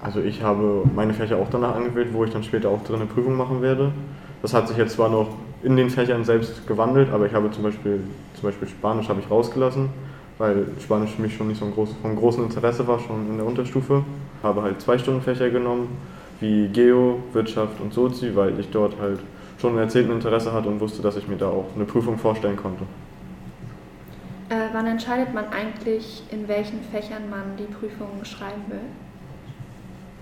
Also 0.00 0.20
ich 0.20 0.42
habe 0.42 0.84
meine 0.94 1.12
Fächer 1.12 1.36
auch 1.36 1.50
danach 1.50 1.74
angewählt, 1.74 2.08
wo 2.12 2.24
ich 2.24 2.30
dann 2.30 2.42
später 2.42 2.70
auch 2.70 2.82
drin 2.84 2.96
eine 2.96 3.06
Prüfung 3.06 3.36
machen 3.36 3.60
werde. 3.60 3.92
Das 4.40 4.54
hat 4.54 4.68
sich 4.68 4.78
jetzt 4.78 4.94
zwar 4.94 5.10
noch 5.10 5.36
in 5.62 5.76
den 5.76 5.90
Fächern 5.90 6.24
selbst 6.24 6.66
gewandelt, 6.66 7.10
aber 7.10 7.26
ich 7.26 7.32
habe 7.32 7.50
zum 7.50 7.64
Beispiel, 7.64 8.00
zum 8.34 8.42
Beispiel 8.42 8.68
Spanisch 8.68 9.08
habe 9.08 9.20
ich 9.20 9.30
rausgelassen, 9.30 9.88
weil 10.38 10.66
Spanisch 10.80 11.10
für 11.10 11.22
mich 11.22 11.36
schon 11.36 11.48
nicht 11.48 11.58
so 11.58 11.66
ein 11.66 11.72
groß, 11.72 11.90
von 12.00 12.14
großem 12.14 12.44
Interesse 12.44 12.86
war, 12.86 13.00
schon 13.00 13.28
in 13.28 13.36
der 13.38 13.46
Unterstufe. 13.46 14.04
Habe 14.42 14.62
halt 14.62 14.80
zwei 14.80 14.98
Stunden 14.98 15.20
Fächer 15.20 15.50
genommen, 15.50 15.88
wie 16.40 16.68
Geo, 16.68 17.20
Wirtschaft 17.32 17.80
und 17.80 17.92
Sozi, 17.92 18.36
weil 18.36 18.58
ich 18.60 18.70
dort 18.70 18.94
halt 19.00 19.18
schon 19.60 19.74
ein 19.74 19.78
erzählten 19.78 20.12
Interesse 20.12 20.52
hatte 20.52 20.68
und 20.68 20.78
wusste, 20.80 21.02
dass 21.02 21.16
ich 21.16 21.26
mir 21.26 21.36
da 21.36 21.48
auch 21.48 21.66
eine 21.74 21.84
Prüfung 21.84 22.16
vorstellen 22.16 22.56
konnte. 22.56 22.84
Äh, 24.50 24.68
wann 24.72 24.86
entscheidet 24.86 25.34
man 25.34 25.46
eigentlich, 25.48 26.22
in 26.30 26.46
welchen 26.48 26.80
Fächern 26.82 27.28
man 27.28 27.56
die 27.58 27.64
Prüfung 27.64 28.24
schreiben 28.24 28.62
will? 28.68 28.80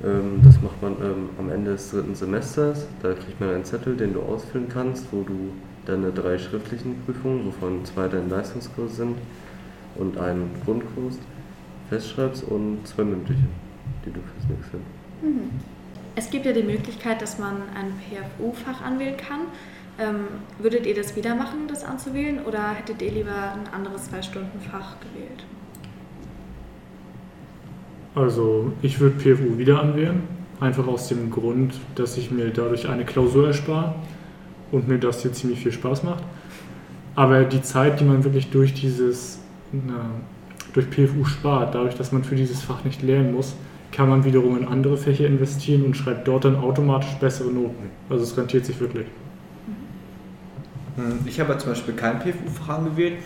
Ähm, 0.04 0.40
das 0.44 0.60
macht 0.60 0.80
man 0.82 0.92
ähm, 1.02 1.30
am 1.38 1.50
Ende 1.50 1.72
des 1.72 1.90
dritten 1.90 2.14
Semesters. 2.14 2.86
Da 3.02 3.14
kriegt 3.14 3.40
man 3.40 3.50
einen 3.50 3.64
Zettel, 3.64 3.96
den 3.96 4.12
du 4.12 4.20
ausfüllen 4.20 4.68
kannst, 4.68 5.06
wo 5.12 5.22
du 5.22 5.52
deine 5.86 6.12
drei 6.12 6.38
schriftlichen 6.38 7.00
Prüfungen, 7.04 7.46
wovon 7.46 7.84
zwei 7.84 8.08
dein 8.08 8.28
Leistungskurs 8.28 8.96
sind, 8.96 9.16
und 9.94 10.18
einen 10.18 10.50
Grundkurs 10.64 11.18
festschreibst 11.88 12.44
und 12.44 12.86
zwei 12.86 13.04
mündliche, 13.04 13.44
die 14.04 14.10
du 14.10 14.20
fürs 14.20 14.48
nächste. 14.50 14.76
Mhm. 15.22 15.50
Es 16.14 16.30
gibt 16.30 16.46
ja 16.46 16.52
die 16.52 16.62
Möglichkeit, 16.62 17.20
dass 17.22 17.38
man 17.38 17.62
ein 17.74 17.92
PFU-Fach 18.00 18.82
anwählen 18.82 19.16
kann. 19.16 19.40
Ähm, 19.98 20.26
würdet 20.58 20.86
ihr 20.86 20.94
das 20.94 21.16
wieder 21.16 21.34
machen, 21.34 21.68
das 21.68 21.84
anzuwählen, 21.84 22.44
oder 22.44 22.72
hättet 22.72 23.00
ihr 23.00 23.12
lieber 23.12 23.52
ein 23.52 23.72
anderes 23.72 24.10
Zwei-Stunden-Fach 24.10 24.96
gewählt? 25.00 25.44
Also 28.16 28.72
ich 28.80 28.98
würde 28.98 29.16
PFU 29.18 29.58
wieder 29.58 29.78
anwählen, 29.78 30.22
einfach 30.58 30.86
aus 30.86 31.08
dem 31.08 31.30
Grund, 31.30 31.74
dass 31.96 32.16
ich 32.16 32.30
mir 32.30 32.48
dadurch 32.48 32.88
eine 32.88 33.04
Klausur 33.04 33.48
erspare 33.48 33.94
und 34.72 34.88
mir 34.88 34.98
das 34.98 35.20
hier 35.20 35.34
ziemlich 35.34 35.60
viel 35.60 35.72
Spaß 35.72 36.02
macht. 36.02 36.24
Aber 37.14 37.44
die 37.44 37.60
Zeit, 37.60 38.00
die 38.00 38.04
man 38.04 38.24
wirklich 38.24 38.48
durch 38.48 38.72
dieses, 38.72 39.38
na, 39.70 40.06
durch 40.72 40.88
PFU 40.88 41.26
spart, 41.26 41.74
dadurch, 41.74 41.94
dass 41.94 42.10
man 42.10 42.24
für 42.24 42.36
dieses 42.36 42.62
Fach 42.62 42.84
nicht 42.84 43.02
lernen 43.02 43.34
muss, 43.34 43.54
kann 43.92 44.08
man 44.08 44.24
wiederum 44.24 44.56
in 44.56 44.66
andere 44.66 44.96
Fächer 44.96 45.26
investieren 45.26 45.84
und 45.84 45.94
schreibt 45.94 46.26
dort 46.26 46.46
dann 46.46 46.56
automatisch 46.56 47.12
bessere 47.20 47.50
Noten. 47.50 47.90
Also 48.08 48.24
es 48.24 48.36
rentiert 48.36 48.64
sich 48.64 48.80
wirklich. 48.80 49.06
Hm, 50.96 51.18
Ich 51.26 51.38
habe 51.38 51.56
zum 51.58 51.70
Beispiel 51.70 51.94
kein 51.94 52.18
PFU-Fach 52.18 52.78
angewählt 52.78 53.18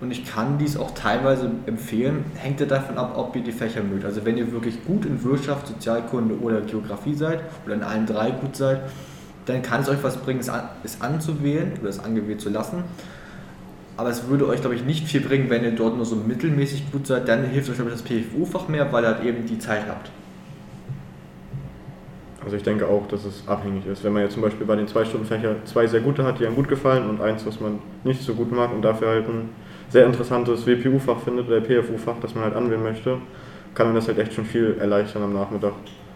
und 0.00 0.10
ich 0.10 0.24
kann 0.24 0.56
dies 0.56 0.76
auch 0.76 0.92
teilweise 0.92 1.50
empfehlen. 1.66 2.24
Hängt 2.34 2.58
ja 2.60 2.66
davon 2.66 2.96
ab, 2.96 3.14
ob 3.16 3.36
ihr 3.36 3.42
die 3.42 3.52
Fächer 3.52 3.82
mögt. 3.82 4.04
Also 4.04 4.24
wenn 4.24 4.38
ihr 4.38 4.50
wirklich 4.50 4.84
gut 4.84 5.04
in 5.04 5.22
Wirtschaft, 5.22 5.66
Sozialkunde 5.66 6.38
oder 6.40 6.62
Geografie 6.62 7.14
seid 7.14 7.40
oder 7.66 7.74
in 7.74 7.82
allen 7.82 8.06
drei 8.06 8.30
gut 8.30 8.56
seid, 8.56 8.80
dann 9.44 9.62
kann 9.62 9.82
es 9.82 9.88
euch 9.88 10.02
was 10.02 10.16
bringen, 10.16 10.40
es, 10.40 10.48
an, 10.48 10.68
es 10.84 11.00
anzuwählen 11.02 11.72
oder 11.80 11.90
es 11.90 11.98
angewählt 11.98 12.40
zu 12.40 12.48
lassen. 12.48 12.84
Aber 13.98 14.08
es 14.08 14.28
würde 14.28 14.46
euch, 14.46 14.62
glaube 14.62 14.74
ich, 14.74 14.84
nicht 14.84 15.06
viel 15.06 15.20
bringen, 15.20 15.50
wenn 15.50 15.64
ihr 15.64 15.72
dort 15.72 15.96
nur 15.96 16.06
so 16.06 16.16
mittelmäßig 16.16 16.90
gut 16.90 17.06
seid. 17.06 17.28
Dann 17.28 17.44
hilft 17.44 17.68
euch, 17.68 17.76
glaube 17.76 17.90
ich, 17.90 18.00
das 18.00 18.04
PFU-Fach 18.04 18.68
mehr, 18.68 18.90
weil 18.92 19.04
ihr 19.04 19.08
halt 19.08 19.24
eben 19.24 19.44
die 19.44 19.58
Zeit 19.58 19.82
habt. 19.86 20.10
Also 22.42 22.56
ich 22.56 22.62
denke 22.62 22.88
auch, 22.88 23.06
dass 23.08 23.26
es 23.26 23.46
abhängig 23.46 23.84
ist. 23.84 24.02
Wenn 24.02 24.14
man 24.14 24.22
jetzt 24.22 24.32
zum 24.32 24.42
Beispiel 24.42 24.66
bei 24.66 24.76
den 24.76 24.88
zwei 24.88 25.04
Stunden 25.04 25.26
Fächer 25.26 25.56
zwei 25.66 25.86
sehr 25.86 26.00
gute 26.00 26.24
hat, 26.24 26.40
die 26.40 26.46
einem 26.46 26.56
gut 26.56 26.68
gefallen 26.68 27.10
und 27.10 27.20
eins, 27.20 27.44
was 27.44 27.60
man 27.60 27.80
nicht 28.02 28.22
so 28.22 28.32
gut 28.32 28.50
mag 28.50 28.72
und 28.72 28.80
dafür 28.80 29.08
halt 29.08 29.28
ein 29.28 29.50
sehr 29.90 30.06
interessantes 30.06 30.66
WPU-Fach 30.66 31.18
findet 31.18 31.48
oder 31.48 31.60
PFU-Fach, 31.60 32.16
das 32.20 32.34
man 32.34 32.44
halt 32.44 32.54
anwählen 32.54 32.82
möchte, 32.82 33.18
kann 33.74 33.88
man 33.88 33.96
das 33.96 34.08
halt 34.08 34.18
echt 34.18 34.32
schon 34.32 34.44
viel 34.44 34.76
erleichtern 34.80 35.22
am 35.22 35.34
Nachmittag. 35.34 35.72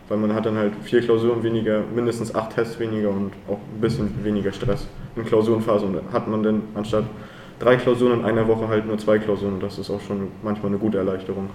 Weil 0.09 0.19
man 0.19 0.35
hat 0.35 0.47
dann 0.47 0.57
halt 0.57 0.75
vier 0.83 1.01
Klausuren 1.01 1.43
weniger, 1.43 1.83
mindestens 1.95 2.35
acht 2.35 2.55
Tests 2.55 2.79
weniger 2.79 3.11
und 3.11 3.33
auch 3.49 3.59
ein 3.59 3.81
bisschen 3.81 4.25
weniger 4.25 4.53
Stress 4.53 4.87
in 5.17 5.25
Klausurenphase. 5.25 5.87
Und 5.87 6.13
hat 6.13 6.29
man 6.29 6.43
dann 6.43 6.63
anstatt 6.75 7.05
drei 7.59 7.77
Klausuren 7.77 8.21
in 8.21 8.25
einer 8.25 8.47
Woche 8.47 8.69
halt 8.69 8.87
nur 8.87 8.99
zwei 8.99 9.19
Klausuren 9.19 9.55
und 9.55 9.63
das 9.63 9.79
ist 9.79 9.91
auch 9.91 10.01
schon 10.01 10.29
manchmal 10.43 10.71
eine 10.71 10.79
gute 10.79 10.99
Erleichterung. 10.99 11.49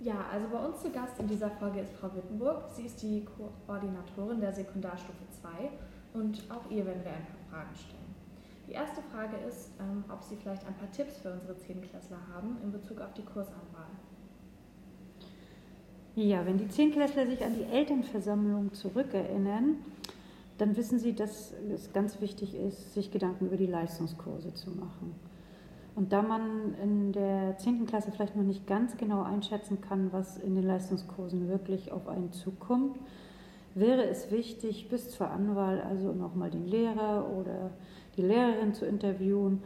Ja, 0.00 0.26
also 0.32 0.46
bei 0.52 0.58
uns 0.58 0.82
zu 0.82 0.90
Gast 0.90 1.18
in 1.18 1.26
dieser 1.26 1.50
Folge 1.50 1.80
ist 1.80 1.92
Frau 1.98 2.14
Wittenburg. 2.14 2.64
Sie 2.74 2.84
ist 2.84 3.02
die 3.02 3.24
Koordinatorin 3.66 4.40
der 4.40 4.52
Sekundarstufe 4.52 5.24
2 5.40 5.48
und 6.20 6.44
auch 6.50 6.70
ihr 6.70 6.86
werden 6.86 7.02
wir 7.02 7.12
ein 7.12 7.26
paar 7.26 7.58
Fragen 7.60 7.74
stellen. 7.74 8.05
Die 8.66 8.72
erste 8.72 9.00
Frage 9.02 9.36
ist, 9.48 9.70
ähm, 9.80 10.04
ob 10.12 10.22
Sie 10.22 10.36
vielleicht 10.36 10.66
ein 10.66 10.74
paar 10.74 10.90
Tipps 10.90 11.18
für 11.18 11.32
unsere 11.32 11.56
Zehntklässler 11.56 12.18
haben 12.34 12.56
in 12.62 12.72
Bezug 12.72 13.00
auf 13.00 13.12
die 13.14 13.22
Kursanwahl. 13.22 13.86
Ja, 16.16 16.46
wenn 16.46 16.56
die 16.56 16.68
Zehnklässler 16.68 17.26
sich 17.26 17.44
an 17.44 17.54
die 17.54 17.64
Elternversammlung 17.64 18.72
zurückerinnern, 18.72 19.76
dann 20.56 20.74
wissen 20.76 20.98
sie, 20.98 21.14
dass 21.14 21.52
es 21.70 21.92
ganz 21.92 22.22
wichtig 22.22 22.54
ist, 22.54 22.94
sich 22.94 23.10
Gedanken 23.10 23.46
über 23.46 23.58
die 23.58 23.66
Leistungskurse 23.66 24.54
zu 24.54 24.70
machen. 24.70 25.14
Und 25.94 26.12
da 26.12 26.22
man 26.22 26.74
in 26.82 27.12
der 27.12 27.58
10. 27.58 27.86
Klasse 27.86 28.12
vielleicht 28.12 28.36
noch 28.36 28.44
nicht 28.44 28.66
ganz 28.66 28.96
genau 28.96 29.22
einschätzen 29.22 29.80
kann, 29.80 30.12
was 30.12 30.38
in 30.38 30.54
den 30.54 30.64
Leistungskursen 30.64 31.48
wirklich 31.48 31.92
auf 31.92 32.08
einen 32.08 32.32
zukommt, 32.32 32.98
wäre 33.76 34.04
es 34.08 34.30
wichtig, 34.30 34.88
bis 34.88 35.10
zur 35.10 35.30
Anwahl 35.30 35.80
also 35.80 36.12
nochmal 36.12 36.50
den 36.50 36.66
Lehrer 36.66 37.30
oder 37.30 37.70
die 38.16 38.22
Lehrerin 38.22 38.74
zu 38.74 38.86
interviewen 38.86 39.62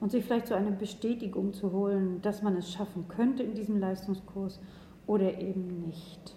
und 0.00 0.10
sich 0.10 0.24
vielleicht 0.24 0.48
so 0.48 0.54
eine 0.54 0.72
Bestätigung 0.72 1.52
zu 1.52 1.70
holen, 1.70 2.22
dass 2.22 2.42
man 2.42 2.56
es 2.56 2.72
schaffen 2.72 3.06
könnte 3.08 3.42
in 3.42 3.54
diesem 3.54 3.78
Leistungskurs 3.78 4.60
oder 5.06 5.38
eben 5.38 5.82
nicht. 5.86 6.34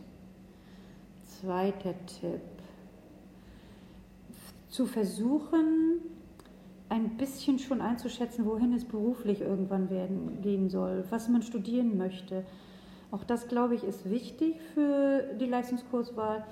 Zweiter 1.23 1.95
Tipp. 2.05 2.41
Zu 4.67 4.85
versuchen, 4.85 6.01
ein 6.89 7.17
bisschen 7.17 7.57
schon 7.57 7.81
einzuschätzen, 7.81 8.45
wohin 8.45 8.73
es 8.73 8.85
beruflich 8.85 9.41
irgendwann 9.41 9.89
werden, 9.89 10.41
gehen 10.41 10.69
soll, 10.69 11.05
was 11.09 11.29
man 11.29 11.41
studieren 11.41 11.97
möchte. 11.97 12.43
Auch 13.11 13.23
das, 13.23 13.47
glaube 13.47 13.75
ich, 13.75 13.83
ist 13.83 14.09
wichtig 14.09 14.59
für 14.73 15.23
die 15.39 15.45
Leistungskurswahl. 15.45 16.43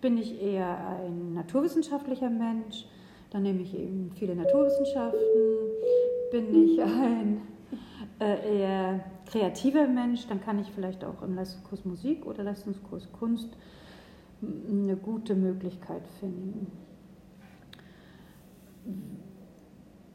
Bin 0.00 0.16
ich 0.16 0.40
eher 0.40 0.98
ein 1.00 1.34
naturwissenschaftlicher 1.34 2.30
Mensch, 2.30 2.86
dann 3.30 3.42
nehme 3.42 3.62
ich 3.62 3.74
eben 3.74 4.12
viele 4.14 4.34
Naturwissenschaften. 4.34 5.18
Bin 6.30 6.64
ich 6.64 6.80
ein 6.82 7.40
äh, 8.20 8.58
eher 8.58 9.04
kreativer 9.26 9.86
Mensch, 9.86 10.26
dann 10.26 10.40
kann 10.40 10.58
ich 10.58 10.68
vielleicht 10.68 11.04
auch 11.04 11.22
im 11.22 11.34
Leistungskurs 11.34 11.84
Musik 11.84 12.26
oder 12.26 12.42
Leistungskurs 12.42 13.10
Kunst 13.12 13.50
eine 14.40 14.96
gute 14.96 15.34
Möglichkeit 15.34 16.06
finden. 16.20 16.70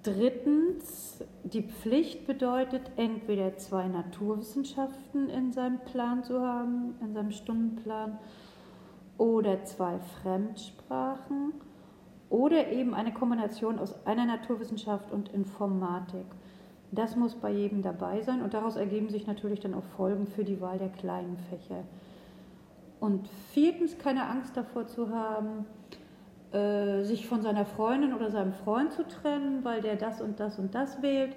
Drittens, 0.03 1.23
die 1.43 1.61
Pflicht 1.61 2.27
bedeutet, 2.27 2.91
entweder 2.97 3.57
zwei 3.57 3.87
Naturwissenschaften 3.87 5.29
in 5.29 5.53
seinem 5.53 5.79
Plan 5.79 6.23
zu 6.23 6.41
haben, 6.41 6.95
in 7.01 7.13
seinem 7.13 7.31
Stundenplan, 7.31 8.19
oder 9.23 9.63
zwei 9.63 9.99
Fremdsprachen, 10.21 11.53
oder 12.29 12.67
eben 12.67 12.93
eine 12.93 13.13
Kombination 13.13 13.79
aus 13.79 14.05
einer 14.05 14.25
Naturwissenschaft 14.25 15.13
und 15.13 15.29
Informatik. 15.33 16.25
Das 16.91 17.15
muss 17.15 17.35
bei 17.35 17.49
jedem 17.49 17.81
dabei 17.81 18.21
sein 18.21 18.41
und 18.41 18.53
daraus 18.53 18.75
ergeben 18.75 19.09
sich 19.09 19.25
natürlich 19.25 19.61
dann 19.61 19.75
auch 19.75 19.83
Folgen 19.95 20.27
für 20.27 20.43
die 20.43 20.59
Wahl 20.59 20.77
der 20.77 20.89
kleinen 20.89 21.37
Fächer. 21.49 21.85
Und 22.99 23.29
viertens, 23.53 23.97
keine 23.97 24.27
Angst 24.27 24.57
davor 24.57 24.87
zu 24.87 25.09
haben, 25.09 25.65
äh, 26.51 27.03
sich 27.03 27.25
von 27.25 27.41
seiner 27.41 27.65
Freundin 27.65 28.13
oder 28.13 28.29
seinem 28.29 28.51
Freund 28.51 28.91
zu 28.91 29.07
trennen, 29.07 29.63
weil 29.63 29.81
der 29.81 29.95
das 29.95 30.19
und 30.19 30.41
das 30.41 30.59
und 30.59 30.75
das 30.75 31.01
wählt, 31.01 31.33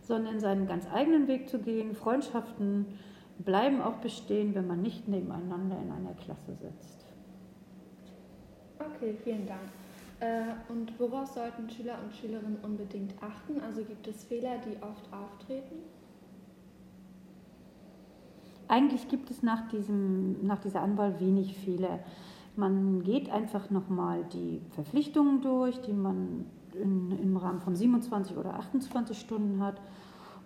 sondern 0.00 0.38
seinen 0.38 0.68
ganz 0.68 0.86
eigenen 0.94 1.26
Weg 1.26 1.48
zu 1.48 1.58
gehen. 1.58 1.96
Freundschaften 1.96 2.86
bleiben 3.38 3.82
auch 3.82 3.96
bestehen, 3.96 4.54
wenn 4.54 4.68
man 4.68 4.80
nicht 4.80 5.08
nebeneinander 5.08 5.76
in 5.82 5.90
einer 5.90 6.14
Klasse 6.14 6.54
sitzt. 6.54 6.95
Okay, 8.94 9.16
vielen 9.24 9.46
Dank. 9.46 9.60
Äh, 10.20 10.72
und 10.72 10.98
worauf 10.98 11.28
sollten 11.28 11.68
Schüler 11.68 11.96
und 12.02 12.14
Schülerinnen 12.14 12.58
unbedingt 12.62 13.14
achten? 13.22 13.60
Also 13.60 13.82
gibt 13.82 14.06
es 14.06 14.24
Fehler, 14.24 14.58
die 14.58 14.76
oft 14.82 15.12
auftreten? 15.12 15.76
Eigentlich 18.68 19.08
gibt 19.08 19.30
es 19.30 19.42
nach, 19.42 19.68
diesem, 19.68 20.44
nach 20.44 20.58
dieser 20.58 20.80
Anwahl 20.80 21.20
wenig 21.20 21.56
Fehler. 21.56 22.00
Man 22.56 23.02
geht 23.02 23.30
einfach 23.30 23.70
nochmal 23.70 24.24
die 24.32 24.60
Verpflichtungen 24.70 25.42
durch, 25.42 25.80
die 25.82 25.92
man 25.92 26.46
in, 26.72 27.10
im 27.22 27.36
Rahmen 27.36 27.60
von 27.60 27.76
27 27.76 28.36
oder 28.36 28.54
28 28.54 29.18
Stunden 29.18 29.62
hat. 29.62 29.80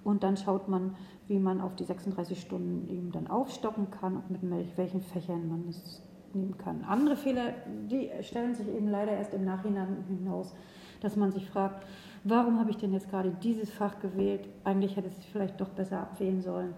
Und 0.03 0.23
dann 0.23 0.37
schaut 0.37 0.69
man, 0.69 0.97
wie 1.29 1.39
man 1.39 1.61
auf 1.61 1.77
die 1.77 1.85
36 1.85 2.41
Stunden 2.41 2.89
eben 2.89 3.13
dann 3.13 3.27
aufstocken 3.29 3.91
kann 3.91 4.17
und 4.17 4.31
mit 4.43 4.77
welchen 4.77 5.01
Fächern 5.01 5.49
man 5.49 5.69
es 5.69 6.03
nehmen 6.35 6.57
kann. 6.59 6.85
Andere 6.85 7.17
Fehler, 7.17 7.55
die 7.91 8.11
stellen 8.23 8.55
sich 8.55 8.69
eben 8.69 8.89
leider 8.89 9.13
erst 9.13 9.35
im 9.35 9.45
Nachhinein 9.45 10.05
hinaus, 10.09 10.55
dass 11.01 11.17
man 11.17 11.33
sich 11.33 11.49
fragt, 11.49 11.87
warum 12.25 12.59
habe 12.59 12.71
ich 12.71 12.77
denn 12.77 12.93
jetzt 12.93 13.11
gerade 13.11 13.31
dieses 13.43 13.71
Fach 13.71 14.01
gewählt? 14.01 14.49
Eigentlich 14.65 14.97
hätte 14.97 15.09
es 15.09 15.25
vielleicht 15.27 15.61
doch 15.61 15.71
besser 15.71 16.01
abwählen 16.01 16.43
sollen. 16.43 16.75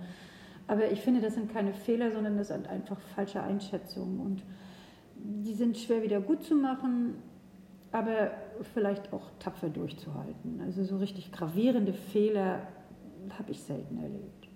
Aber 0.69 0.91
ich 0.91 1.01
finde, 1.01 1.21
das 1.21 1.35
sind 1.35 1.53
keine 1.53 1.75
Fehler, 1.75 2.13
sondern 2.13 2.37
das 2.37 2.49
sind 2.49 2.69
einfach 2.69 2.99
falsche 3.15 3.43
Einschätzungen. 3.43 4.21
Und 4.21 4.43
die 5.17 5.55
sind 5.55 5.77
schwer 5.77 6.03
wieder 6.03 6.21
gut 6.21 6.45
zu 6.45 6.55
machen, 6.55 7.17
aber 7.91 8.31
vielleicht 8.75 9.13
auch 9.13 9.31
tapfer 9.39 9.69
durchzuhalten. 9.69 10.61
Also 10.65 10.85
so 10.85 10.97
richtig 10.99 11.33
gravierende 11.33 11.93
Fehler 11.93 12.61
habe 13.39 13.51
ich 13.51 13.61
selten 13.61 13.99
erlebt. 13.99 14.49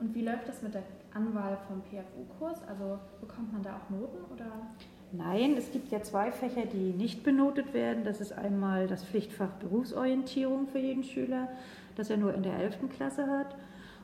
Und 0.00 0.14
wie 0.14 0.22
läuft 0.22 0.48
das 0.48 0.62
mit 0.62 0.74
der 0.74 0.82
Anwahl 1.14 1.58
vom 1.68 1.82
PFU-Kurs? 1.82 2.62
Also 2.68 2.98
bekommt 3.20 3.52
man 3.52 3.62
da 3.62 3.76
auch 3.76 3.90
Noten 3.90 4.18
oder? 4.32 4.46
Nein, 5.12 5.54
es 5.56 5.70
gibt 5.70 5.92
ja 5.92 6.02
zwei 6.02 6.32
Fächer, 6.32 6.66
die 6.66 6.92
nicht 6.92 7.22
benotet 7.22 7.72
werden. 7.72 8.04
Das 8.04 8.20
ist 8.20 8.32
einmal 8.32 8.88
das 8.88 9.04
Pflichtfach 9.04 9.50
Berufsorientierung 9.60 10.66
für 10.66 10.80
jeden 10.80 11.04
Schüler, 11.04 11.48
das 11.94 12.10
er 12.10 12.16
nur 12.16 12.34
in 12.34 12.42
der 12.42 12.58
11. 12.58 12.88
Klasse 12.90 13.28
hat. 13.28 13.56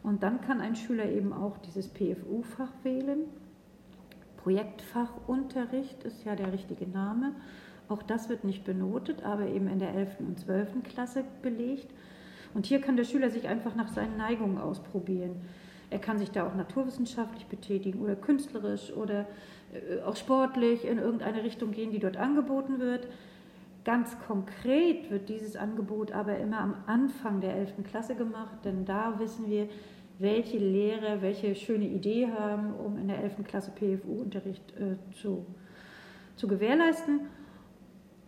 Und 0.03 0.23
dann 0.23 0.41
kann 0.41 0.61
ein 0.61 0.77
Schüler 0.77 1.07
eben 1.07 1.33
auch 1.33 1.59
dieses 1.59 1.89
PFU-Fach 1.89 2.73
wählen. 2.85 3.25
Projektfachunterricht 4.37 6.05
ist 6.05 6.25
ja 6.25 6.37
der 6.37 6.53
richtige 6.53 6.87
Name. 6.87 7.33
Auch 7.89 8.03
das 8.03 8.29
wird 8.29 8.45
nicht 8.45 8.65
benotet, 8.65 9.25
aber 9.25 9.47
eben 9.47 9.67
in 9.67 9.81
der 9.81 9.93
11. 9.95 10.21
und 10.21 10.39
12. 10.39 10.85
Klasse 10.85 11.25
belegt. 11.43 11.93
Und 12.55 12.67
hier 12.67 12.81
kann 12.81 12.97
der 12.97 13.05
Schüler 13.05 13.31
sich 13.31 13.49
einfach 13.49 13.75
nach 13.75 13.89
seinen 13.89 14.17
Neigungen 14.17 14.59
ausprobieren. 14.59 15.41
Er 15.91 15.99
kann 15.99 16.19
sich 16.19 16.31
da 16.31 16.47
auch 16.47 16.55
naturwissenschaftlich 16.55 17.47
betätigen 17.47 18.01
oder 18.01 18.15
künstlerisch 18.15 18.93
oder 18.93 19.27
äh, 19.73 20.01
auch 20.03 20.17
sportlich 20.17 20.85
in 20.85 20.99
irgendeine 20.99 21.43
Richtung 21.43 21.73
gehen, 21.73 21.91
die 21.91 21.99
dort 21.99 22.17
angeboten 22.17 22.79
wird. 22.79 23.09
Ganz 23.85 24.17
konkret 24.27 25.11
wird 25.11 25.29
dieses 25.29 25.57
Angebot 25.57 26.13
aber 26.13 26.39
immer 26.39 26.61
am 26.61 26.75
Anfang 26.87 27.41
der 27.41 27.57
11. 27.57 27.85
Klasse 27.85 28.15
gemacht, 28.15 28.59
denn 28.65 28.85
da 28.85 29.19
wissen 29.19 29.51
wir, 29.51 29.69
welche 30.19 30.59
Lehrer 30.59 31.23
welche 31.23 31.55
schöne 31.55 31.87
Idee 31.87 32.29
haben, 32.29 32.75
um 32.75 32.99
in 32.99 33.09
der 33.09 33.23
11. 33.23 33.43
Klasse 33.45 33.71
PFU-Unterricht 33.71 34.63
äh, 34.77 34.97
zu, 35.15 35.47
zu 36.37 36.47
gewährleisten. 36.47 37.21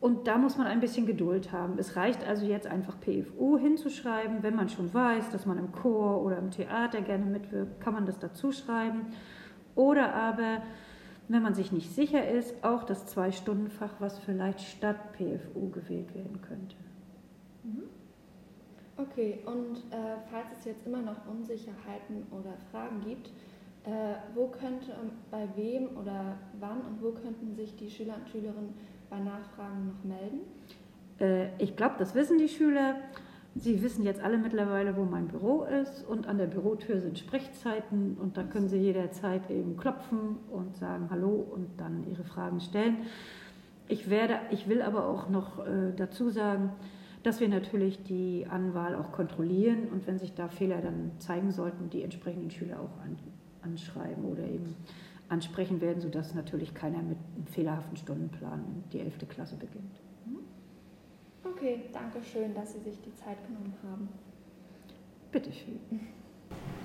Und 0.02 0.26
da 0.26 0.36
muss 0.36 0.58
man 0.58 0.66
ein 0.66 0.80
bisschen 0.80 1.06
Geduld 1.06 1.52
haben. 1.52 1.78
Es 1.78 1.94
reicht 1.94 2.26
also 2.26 2.44
jetzt 2.44 2.66
einfach 2.66 2.96
PFU 2.98 3.56
hinzuschreiben. 3.56 4.42
Wenn 4.42 4.56
man 4.56 4.68
schon 4.68 4.92
weiß, 4.92 5.30
dass 5.30 5.46
man 5.46 5.58
im 5.58 5.70
Chor 5.70 6.24
oder 6.24 6.38
im 6.38 6.50
Theater 6.50 7.02
gerne 7.02 7.24
mitwirkt, 7.24 7.80
kann 7.80 7.94
man 7.94 8.04
das 8.04 8.18
dazu 8.18 8.50
schreiben. 8.50 9.06
Oder 9.76 10.12
aber, 10.12 10.62
wenn 11.28 11.40
man 11.40 11.54
sich 11.54 11.70
nicht 11.70 11.94
sicher 11.94 12.28
ist, 12.28 12.64
auch 12.64 12.82
das 12.82 13.06
Zwei-Stunden-Fach, 13.06 14.00
was 14.00 14.18
vielleicht 14.18 14.62
statt 14.62 15.12
PFU 15.12 15.70
gewählt 15.70 16.12
werden 16.16 16.42
könnte. 16.42 16.74
Okay, 18.96 19.38
und 19.46 19.76
äh, 19.92 20.16
falls 20.32 20.46
es 20.58 20.64
jetzt 20.64 20.84
immer 20.84 21.00
noch 21.00 21.28
Unsicherheiten 21.30 22.26
oder 22.32 22.54
Fragen 22.72 23.02
gibt, 23.04 23.30
äh, 23.84 24.14
wo 24.34 24.46
könnte, 24.46 24.92
bei 25.30 25.48
wem 25.56 25.96
oder 25.96 26.36
wann 26.60 26.82
und 26.82 27.02
wo 27.02 27.10
könnten 27.10 27.54
sich 27.54 27.74
die 27.76 27.90
Schüler 27.90 28.14
und 28.14 28.28
Schülerinnen 28.28 28.74
bei 29.10 29.18
Nachfragen 29.18 29.88
noch 29.88 30.04
melden? 30.04 30.40
Äh, 31.20 31.62
ich 31.62 31.76
glaube, 31.76 31.96
das 31.98 32.14
wissen 32.14 32.38
die 32.38 32.48
Schüler. 32.48 32.96
Sie 33.54 33.82
wissen 33.82 34.04
jetzt 34.04 34.22
alle 34.22 34.38
mittlerweile, 34.38 34.96
wo 34.96 35.04
mein 35.04 35.28
Büro 35.28 35.64
ist 35.64 36.08
und 36.08 36.26
an 36.26 36.38
der 36.38 36.46
Bürotür 36.46 37.00
sind 37.00 37.18
Sprechzeiten 37.18 38.16
und 38.18 38.38
da 38.38 38.44
können 38.44 38.68
Sie 38.68 38.78
jederzeit 38.78 39.50
eben 39.50 39.76
klopfen 39.76 40.38
und 40.50 40.76
sagen 40.76 41.08
Hallo 41.10 41.46
und 41.52 41.68
dann 41.76 42.06
Ihre 42.10 42.24
Fragen 42.24 42.60
stellen. 42.60 42.98
Ich, 43.88 44.08
werde, 44.08 44.38
ich 44.52 44.68
will 44.68 44.80
aber 44.80 45.06
auch 45.06 45.28
noch 45.28 45.58
äh, 45.66 45.92
dazu 45.94 46.30
sagen, 46.30 46.70
dass 47.24 47.40
wir 47.40 47.48
natürlich 47.48 48.02
die 48.04 48.46
Anwahl 48.48 48.94
auch 48.94 49.12
kontrollieren 49.12 49.88
und 49.92 50.06
wenn 50.06 50.18
sich 50.18 50.34
da 50.34 50.48
Fehler 50.48 50.80
dann 50.80 51.10
zeigen 51.18 51.50
sollten, 51.50 51.90
die 51.90 52.02
entsprechenden 52.02 52.50
Schüler 52.50 52.80
auch 52.80 53.04
an, 53.04 53.18
anschreiben 53.62 54.24
oder 54.24 54.44
eben 54.44 54.76
ansprechen 55.28 55.80
werden, 55.80 56.00
sodass 56.00 56.34
natürlich 56.34 56.74
keiner 56.74 56.98
mit 56.98 57.18
einem 57.36 57.46
fehlerhaften 57.46 57.96
Stundenplan 57.96 58.84
die 58.92 59.00
11. 59.00 59.28
Klasse 59.28 59.56
beginnt. 59.56 60.00
Okay, 61.44 61.82
danke 61.92 62.22
schön, 62.22 62.54
dass 62.54 62.72
Sie 62.72 62.80
sich 62.80 63.00
die 63.00 63.14
Zeit 63.14 63.36
genommen 63.46 63.74
haben. 63.82 64.08
Bitteschön. 65.32 65.80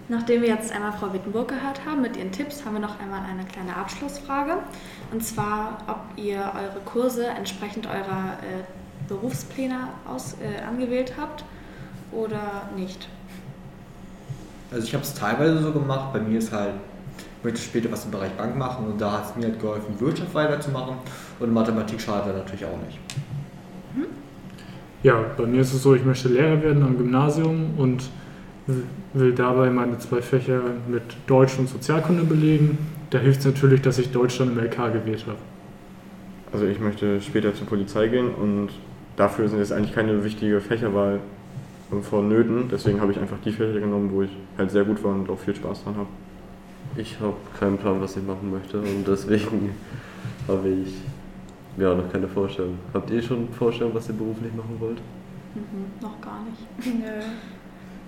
Nachdem 0.10 0.42
wir 0.42 0.48
jetzt 0.48 0.72
einmal 0.72 0.94
Frau 0.94 1.12
Wittenburg 1.12 1.50
gehört 1.50 1.86
haben 1.86 2.02
mit 2.02 2.16
ihren 2.16 2.32
Tipps, 2.32 2.66
haben 2.66 2.74
wir 2.74 2.80
noch 2.80 3.00
einmal 3.00 3.26
eine 3.26 3.44
kleine 3.44 3.76
Abschlussfrage. 3.76 4.60
Und 5.12 5.24
zwar, 5.24 5.84
ob 5.88 6.18
ihr 6.18 6.54
eure 6.56 6.80
Kurse 6.86 7.28
entsprechend 7.28 7.88
eurer 7.88 8.38
äh, 8.42 8.64
Berufspläne 9.10 9.90
aus, 10.08 10.38
äh, 10.40 10.62
angewählt 10.64 11.16
habt 11.18 11.44
oder 12.14 12.70
nicht. 12.76 13.10
Also 14.72 14.86
ich 14.86 14.94
habe 14.94 15.04
es 15.04 15.14
teilweise 15.14 15.60
so 15.60 15.72
gemacht, 15.72 16.14
bei 16.14 16.20
mir 16.20 16.40
ist 16.40 16.52
halt, 16.52 16.74
ich 17.40 17.44
möchte 17.44 17.62
später 17.62 17.92
was 17.92 18.06
im 18.06 18.12
Bereich 18.12 18.32
Bank 18.32 18.58
machen 18.58 18.88
und 18.88 19.00
da 19.00 19.14
hat 19.14 19.30
es 19.30 19.36
mir 19.36 19.46
halt 19.46 19.60
geholfen, 19.60 20.00
Wirtschaft 20.00 20.34
weiterzumachen 20.34 20.96
und 21.40 21.54
Mathematik 21.54 22.02
schadet 22.02 22.36
natürlich 22.36 22.66
auch 22.66 22.78
nicht. 22.86 23.00
Ja, 25.04 25.24
bei 25.38 25.46
mir 25.46 25.62
ist 25.62 25.74
es 25.74 25.84
so, 25.84 25.96
ich 25.96 26.04
möchte 26.04 26.28
Lehrer 26.28 26.62
werden 26.62 26.84
am 26.84 26.98
Gymnasium 26.98 27.76
und 27.78 28.10
will 29.14 29.34
dabei 29.34 29.70
meine 29.70 29.98
zwei 30.00 30.22
Fächer 30.22 30.62
mit 30.88 31.04
Deutsch 31.28 31.58
und 31.58 31.70
Sozialkunde 31.70 32.24
belegen. 32.24 32.78
Da 33.10 33.20
hilft 33.20 33.40
es 33.40 33.46
natürlich, 33.46 33.82
dass 33.82 34.00
ich 34.00 34.12
Deutsch 34.12 34.38
dann 34.40 34.52
im 34.52 34.60
LK 34.60 34.92
gewählt 34.92 35.26
habe. 35.28 35.38
Also 36.52 36.66
ich 36.66 36.80
möchte 36.80 37.22
später 37.22 37.54
zur 37.54 37.68
Polizei 37.68 38.08
gehen 38.08 38.34
und 38.34 38.70
dafür 39.16 39.48
sind 39.48 39.60
jetzt 39.60 39.72
eigentlich 39.72 39.94
keine 39.94 40.24
wichtige 40.24 40.60
Fächerwahl 40.60 41.20
vonnöten. 41.92 42.68
Deswegen 42.70 43.00
habe 43.02 43.12
ich 43.12 43.20
einfach 43.20 43.38
die 43.44 43.52
Fächer 43.52 43.80
genommen, 43.80 44.12
wo 44.12 44.22
ich 44.24 44.32
halt 44.58 44.72
sehr 44.72 44.84
gut 44.86 45.04
war 45.04 45.14
und 45.14 45.30
auch 45.30 45.40
viel 45.40 45.56
Spaß 45.56 45.84
dran 45.84 45.96
habe. 45.98 46.08
Ich 46.96 47.20
habe 47.20 47.36
keinen 47.60 47.78
Plan, 47.78 48.02
was 48.02 48.18
ich 48.18 48.24
machen 48.24 48.52
möchte 48.52 48.80
und 48.80 49.06
deswegen 49.08 49.72
habe 50.48 50.68
ich 50.70 50.94
ja 51.78 51.94
noch 51.94 52.12
keine 52.12 52.28
Vorstellung. 52.28 52.78
Habt 52.94 53.10
ihr 53.12 53.22
schon 53.22 53.50
Vorstellung, 53.50 53.94
was 53.94 54.08
ihr 54.10 54.16
beruflich 54.16 54.54
machen 54.54 54.76
wollt? 54.80 54.98
Mhm, 55.56 55.86
noch 56.02 56.20
gar 56.22 56.40
nicht. 56.44 56.86
Nö. 57.00 57.22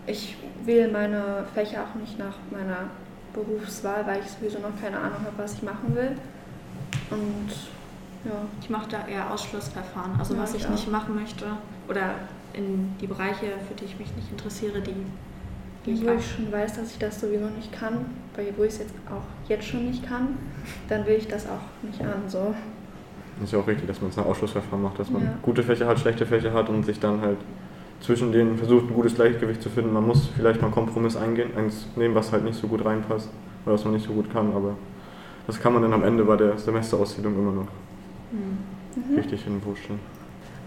Ich 0.08 0.36
wähle 0.66 0.92
meine 0.92 1.46
Fächer 1.54 1.84
auch 1.84 2.00
nicht 2.00 2.18
nach 2.18 2.34
meiner 2.52 2.90
Berufswahl, 3.34 4.06
weil 4.08 4.22
ich 4.22 4.28
sowieso 4.32 4.58
noch 4.60 4.80
keine 4.82 4.98
Ahnung 4.98 5.20
habe, 5.24 5.38
was 5.38 5.54
ich 5.54 5.62
machen 5.64 5.94
will. 5.94 6.12
Und 7.12 7.52
ja, 8.26 8.32
Ich 8.62 8.70
mache 8.70 8.90
da 8.90 9.08
eher 9.08 9.32
Ausschlussverfahren. 9.32 10.14
Also 10.18 10.34
Ja, 10.34 10.42
was 10.42 10.56
ich 10.56 10.66
auch. 10.66 10.72
nicht 10.72 10.92
machen 10.92 11.16
möchte 11.16 11.46
oder 11.88 12.12
in 12.54 12.96
die 13.00 13.08
Bereiche, 13.08 13.46
für 13.68 13.74
die 13.80 13.86
ich 13.86 14.00
mich 14.00 14.14
nicht 14.16 14.32
interessiere, 14.32 14.82
die 14.82 14.94
gehe 15.84 15.94
ich 15.94 16.06
wo 16.06 16.12
ich 16.12 16.32
schon 16.32 16.52
weiß, 16.52 16.76
dass 16.76 16.92
ich 16.92 17.00
das 17.00 17.22
sowieso 17.22 17.46
nicht 17.46 17.72
kann, 17.72 18.06
weil 18.36 18.54
wo 18.58 18.64
ich 18.64 18.74
es 18.74 18.80
jetzt 18.80 18.94
auch 19.10 19.24
jetzt 19.50 19.66
schon 19.66 19.86
nicht 19.86 20.06
kann, 20.06 20.38
dann 20.88 21.06
will 21.06 21.16
ich 21.16 21.28
das 21.28 21.48
auch 21.48 21.62
nicht 21.84 22.02
an. 22.02 22.24
So. 22.28 22.54
Ist 23.42 23.54
ja 23.54 23.60
auch 23.60 23.68
richtig, 23.68 23.88
dass 23.88 24.02
man 24.02 24.10
es 24.10 24.18
nach 24.18 24.26
Ausschlussverfahren 24.26 24.82
macht, 24.84 25.00
dass 25.00 25.10
man 25.10 25.24
Ja. 25.24 25.30
gute 25.42 25.64
Fächer 25.64 25.88
hat, 25.88 26.00
schlechte 26.00 26.26
Fächer 26.26 26.54
hat 26.54 26.68
und 26.70 26.84
sich 26.86 27.00
dann 27.00 27.22
halt 27.22 27.38
zwischen 28.02 28.32
denen 28.32 28.58
versucht, 28.58 28.90
ein 28.90 28.94
gutes 28.94 29.16
Gleichgewicht 29.16 29.62
zu 29.62 29.70
finden. 29.70 29.94
Man 29.94 30.06
muss 30.06 30.28
vielleicht 30.36 30.60
mal 30.62 30.68
einen 30.68 30.74
Kompromiss 30.74 31.16
eingehen, 31.16 31.52
eins 31.56 31.88
nehmen, 31.96 32.16
was 32.16 32.32
halt 32.32 32.44
nicht 32.44 32.60
so 32.60 32.68
gut 32.68 32.84
reinpasst 32.84 33.30
oder 33.66 33.76
was 33.76 33.84
man 33.86 33.94
nicht 33.94 34.06
so 34.06 34.14
gut 34.14 34.32
kann, 34.32 34.54
aber 34.54 34.76
das 35.48 35.60
kann 35.60 35.74
man 35.74 35.82
dann 35.82 35.94
am 35.94 36.04
Ende 36.04 36.24
bei 36.26 36.36
der 36.36 36.58
Semesterauszählung 36.58 37.34
immer 37.36 37.52
noch 37.52 37.68
Hm. 38.32 39.16
richtig 39.18 39.44
hinwurschteln. 39.44 40.00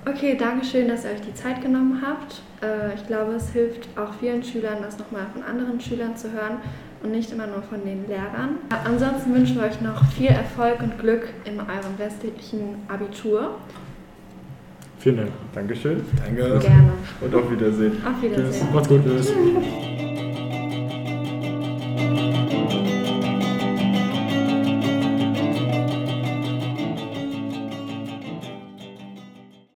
Okay, 0.04 0.36
danke 0.36 0.64
schön, 0.66 0.88
dass 0.88 1.04
ihr 1.04 1.12
euch 1.12 1.20
die 1.20 1.34
Zeit 1.34 1.62
genommen 1.62 2.02
habt. 2.04 2.42
Äh, 2.60 2.94
ich 2.96 3.06
glaube, 3.06 3.34
es 3.34 3.50
hilft 3.50 3.88
auch 3.96 4.12
vielen 4.18 4.42
Schülern, 4.42 4.78
das 4.82 4.98
nochmal 4.98 5.26
von 5.32 5.44
anderen 5.44 5.80
Schülern 5.80 6.16
zu 6.16 6.32
hören 6.32 6.58
und 7.02 7.12
nicht 7.12 7.30
immer 7.30 7.46
nur 7.46 7.62
von 7.62 7.84
den 7.84 8.08
Lehrern. 8.08 8.58
Ansonsten 8.84 9.32
wünschen 9.32 9.56
wir 9.56 9.64
euch 9.64 9.80
noch 9.80 10.04
viel 10.12 10.28
Erfolg 10.28 10.80
und 10.82 10.98
Glück 10.98 11.28
in 11.44 11.60
eurem 11.60 11.94
restlichen 11.98 12.76
Abitur. 12.88 13.56
Vielen 14.98 15.16
Dank. 15.18 15.30
Dankeschön 15.54 16.04
Danke. 16.24 16.58
Gerne. 16.58 16.92
und 17.20 17.34
auf 17.34 17.50
Wiedersehen. 17.50 18.00
Auf 18.04 18.22
Wiedersehen. 18.22 18.68
Macht's 18.72 18.88
gut. 18.88 19.04
Tschüss. 19.04 19.32
Tschüss. 19.32 20.11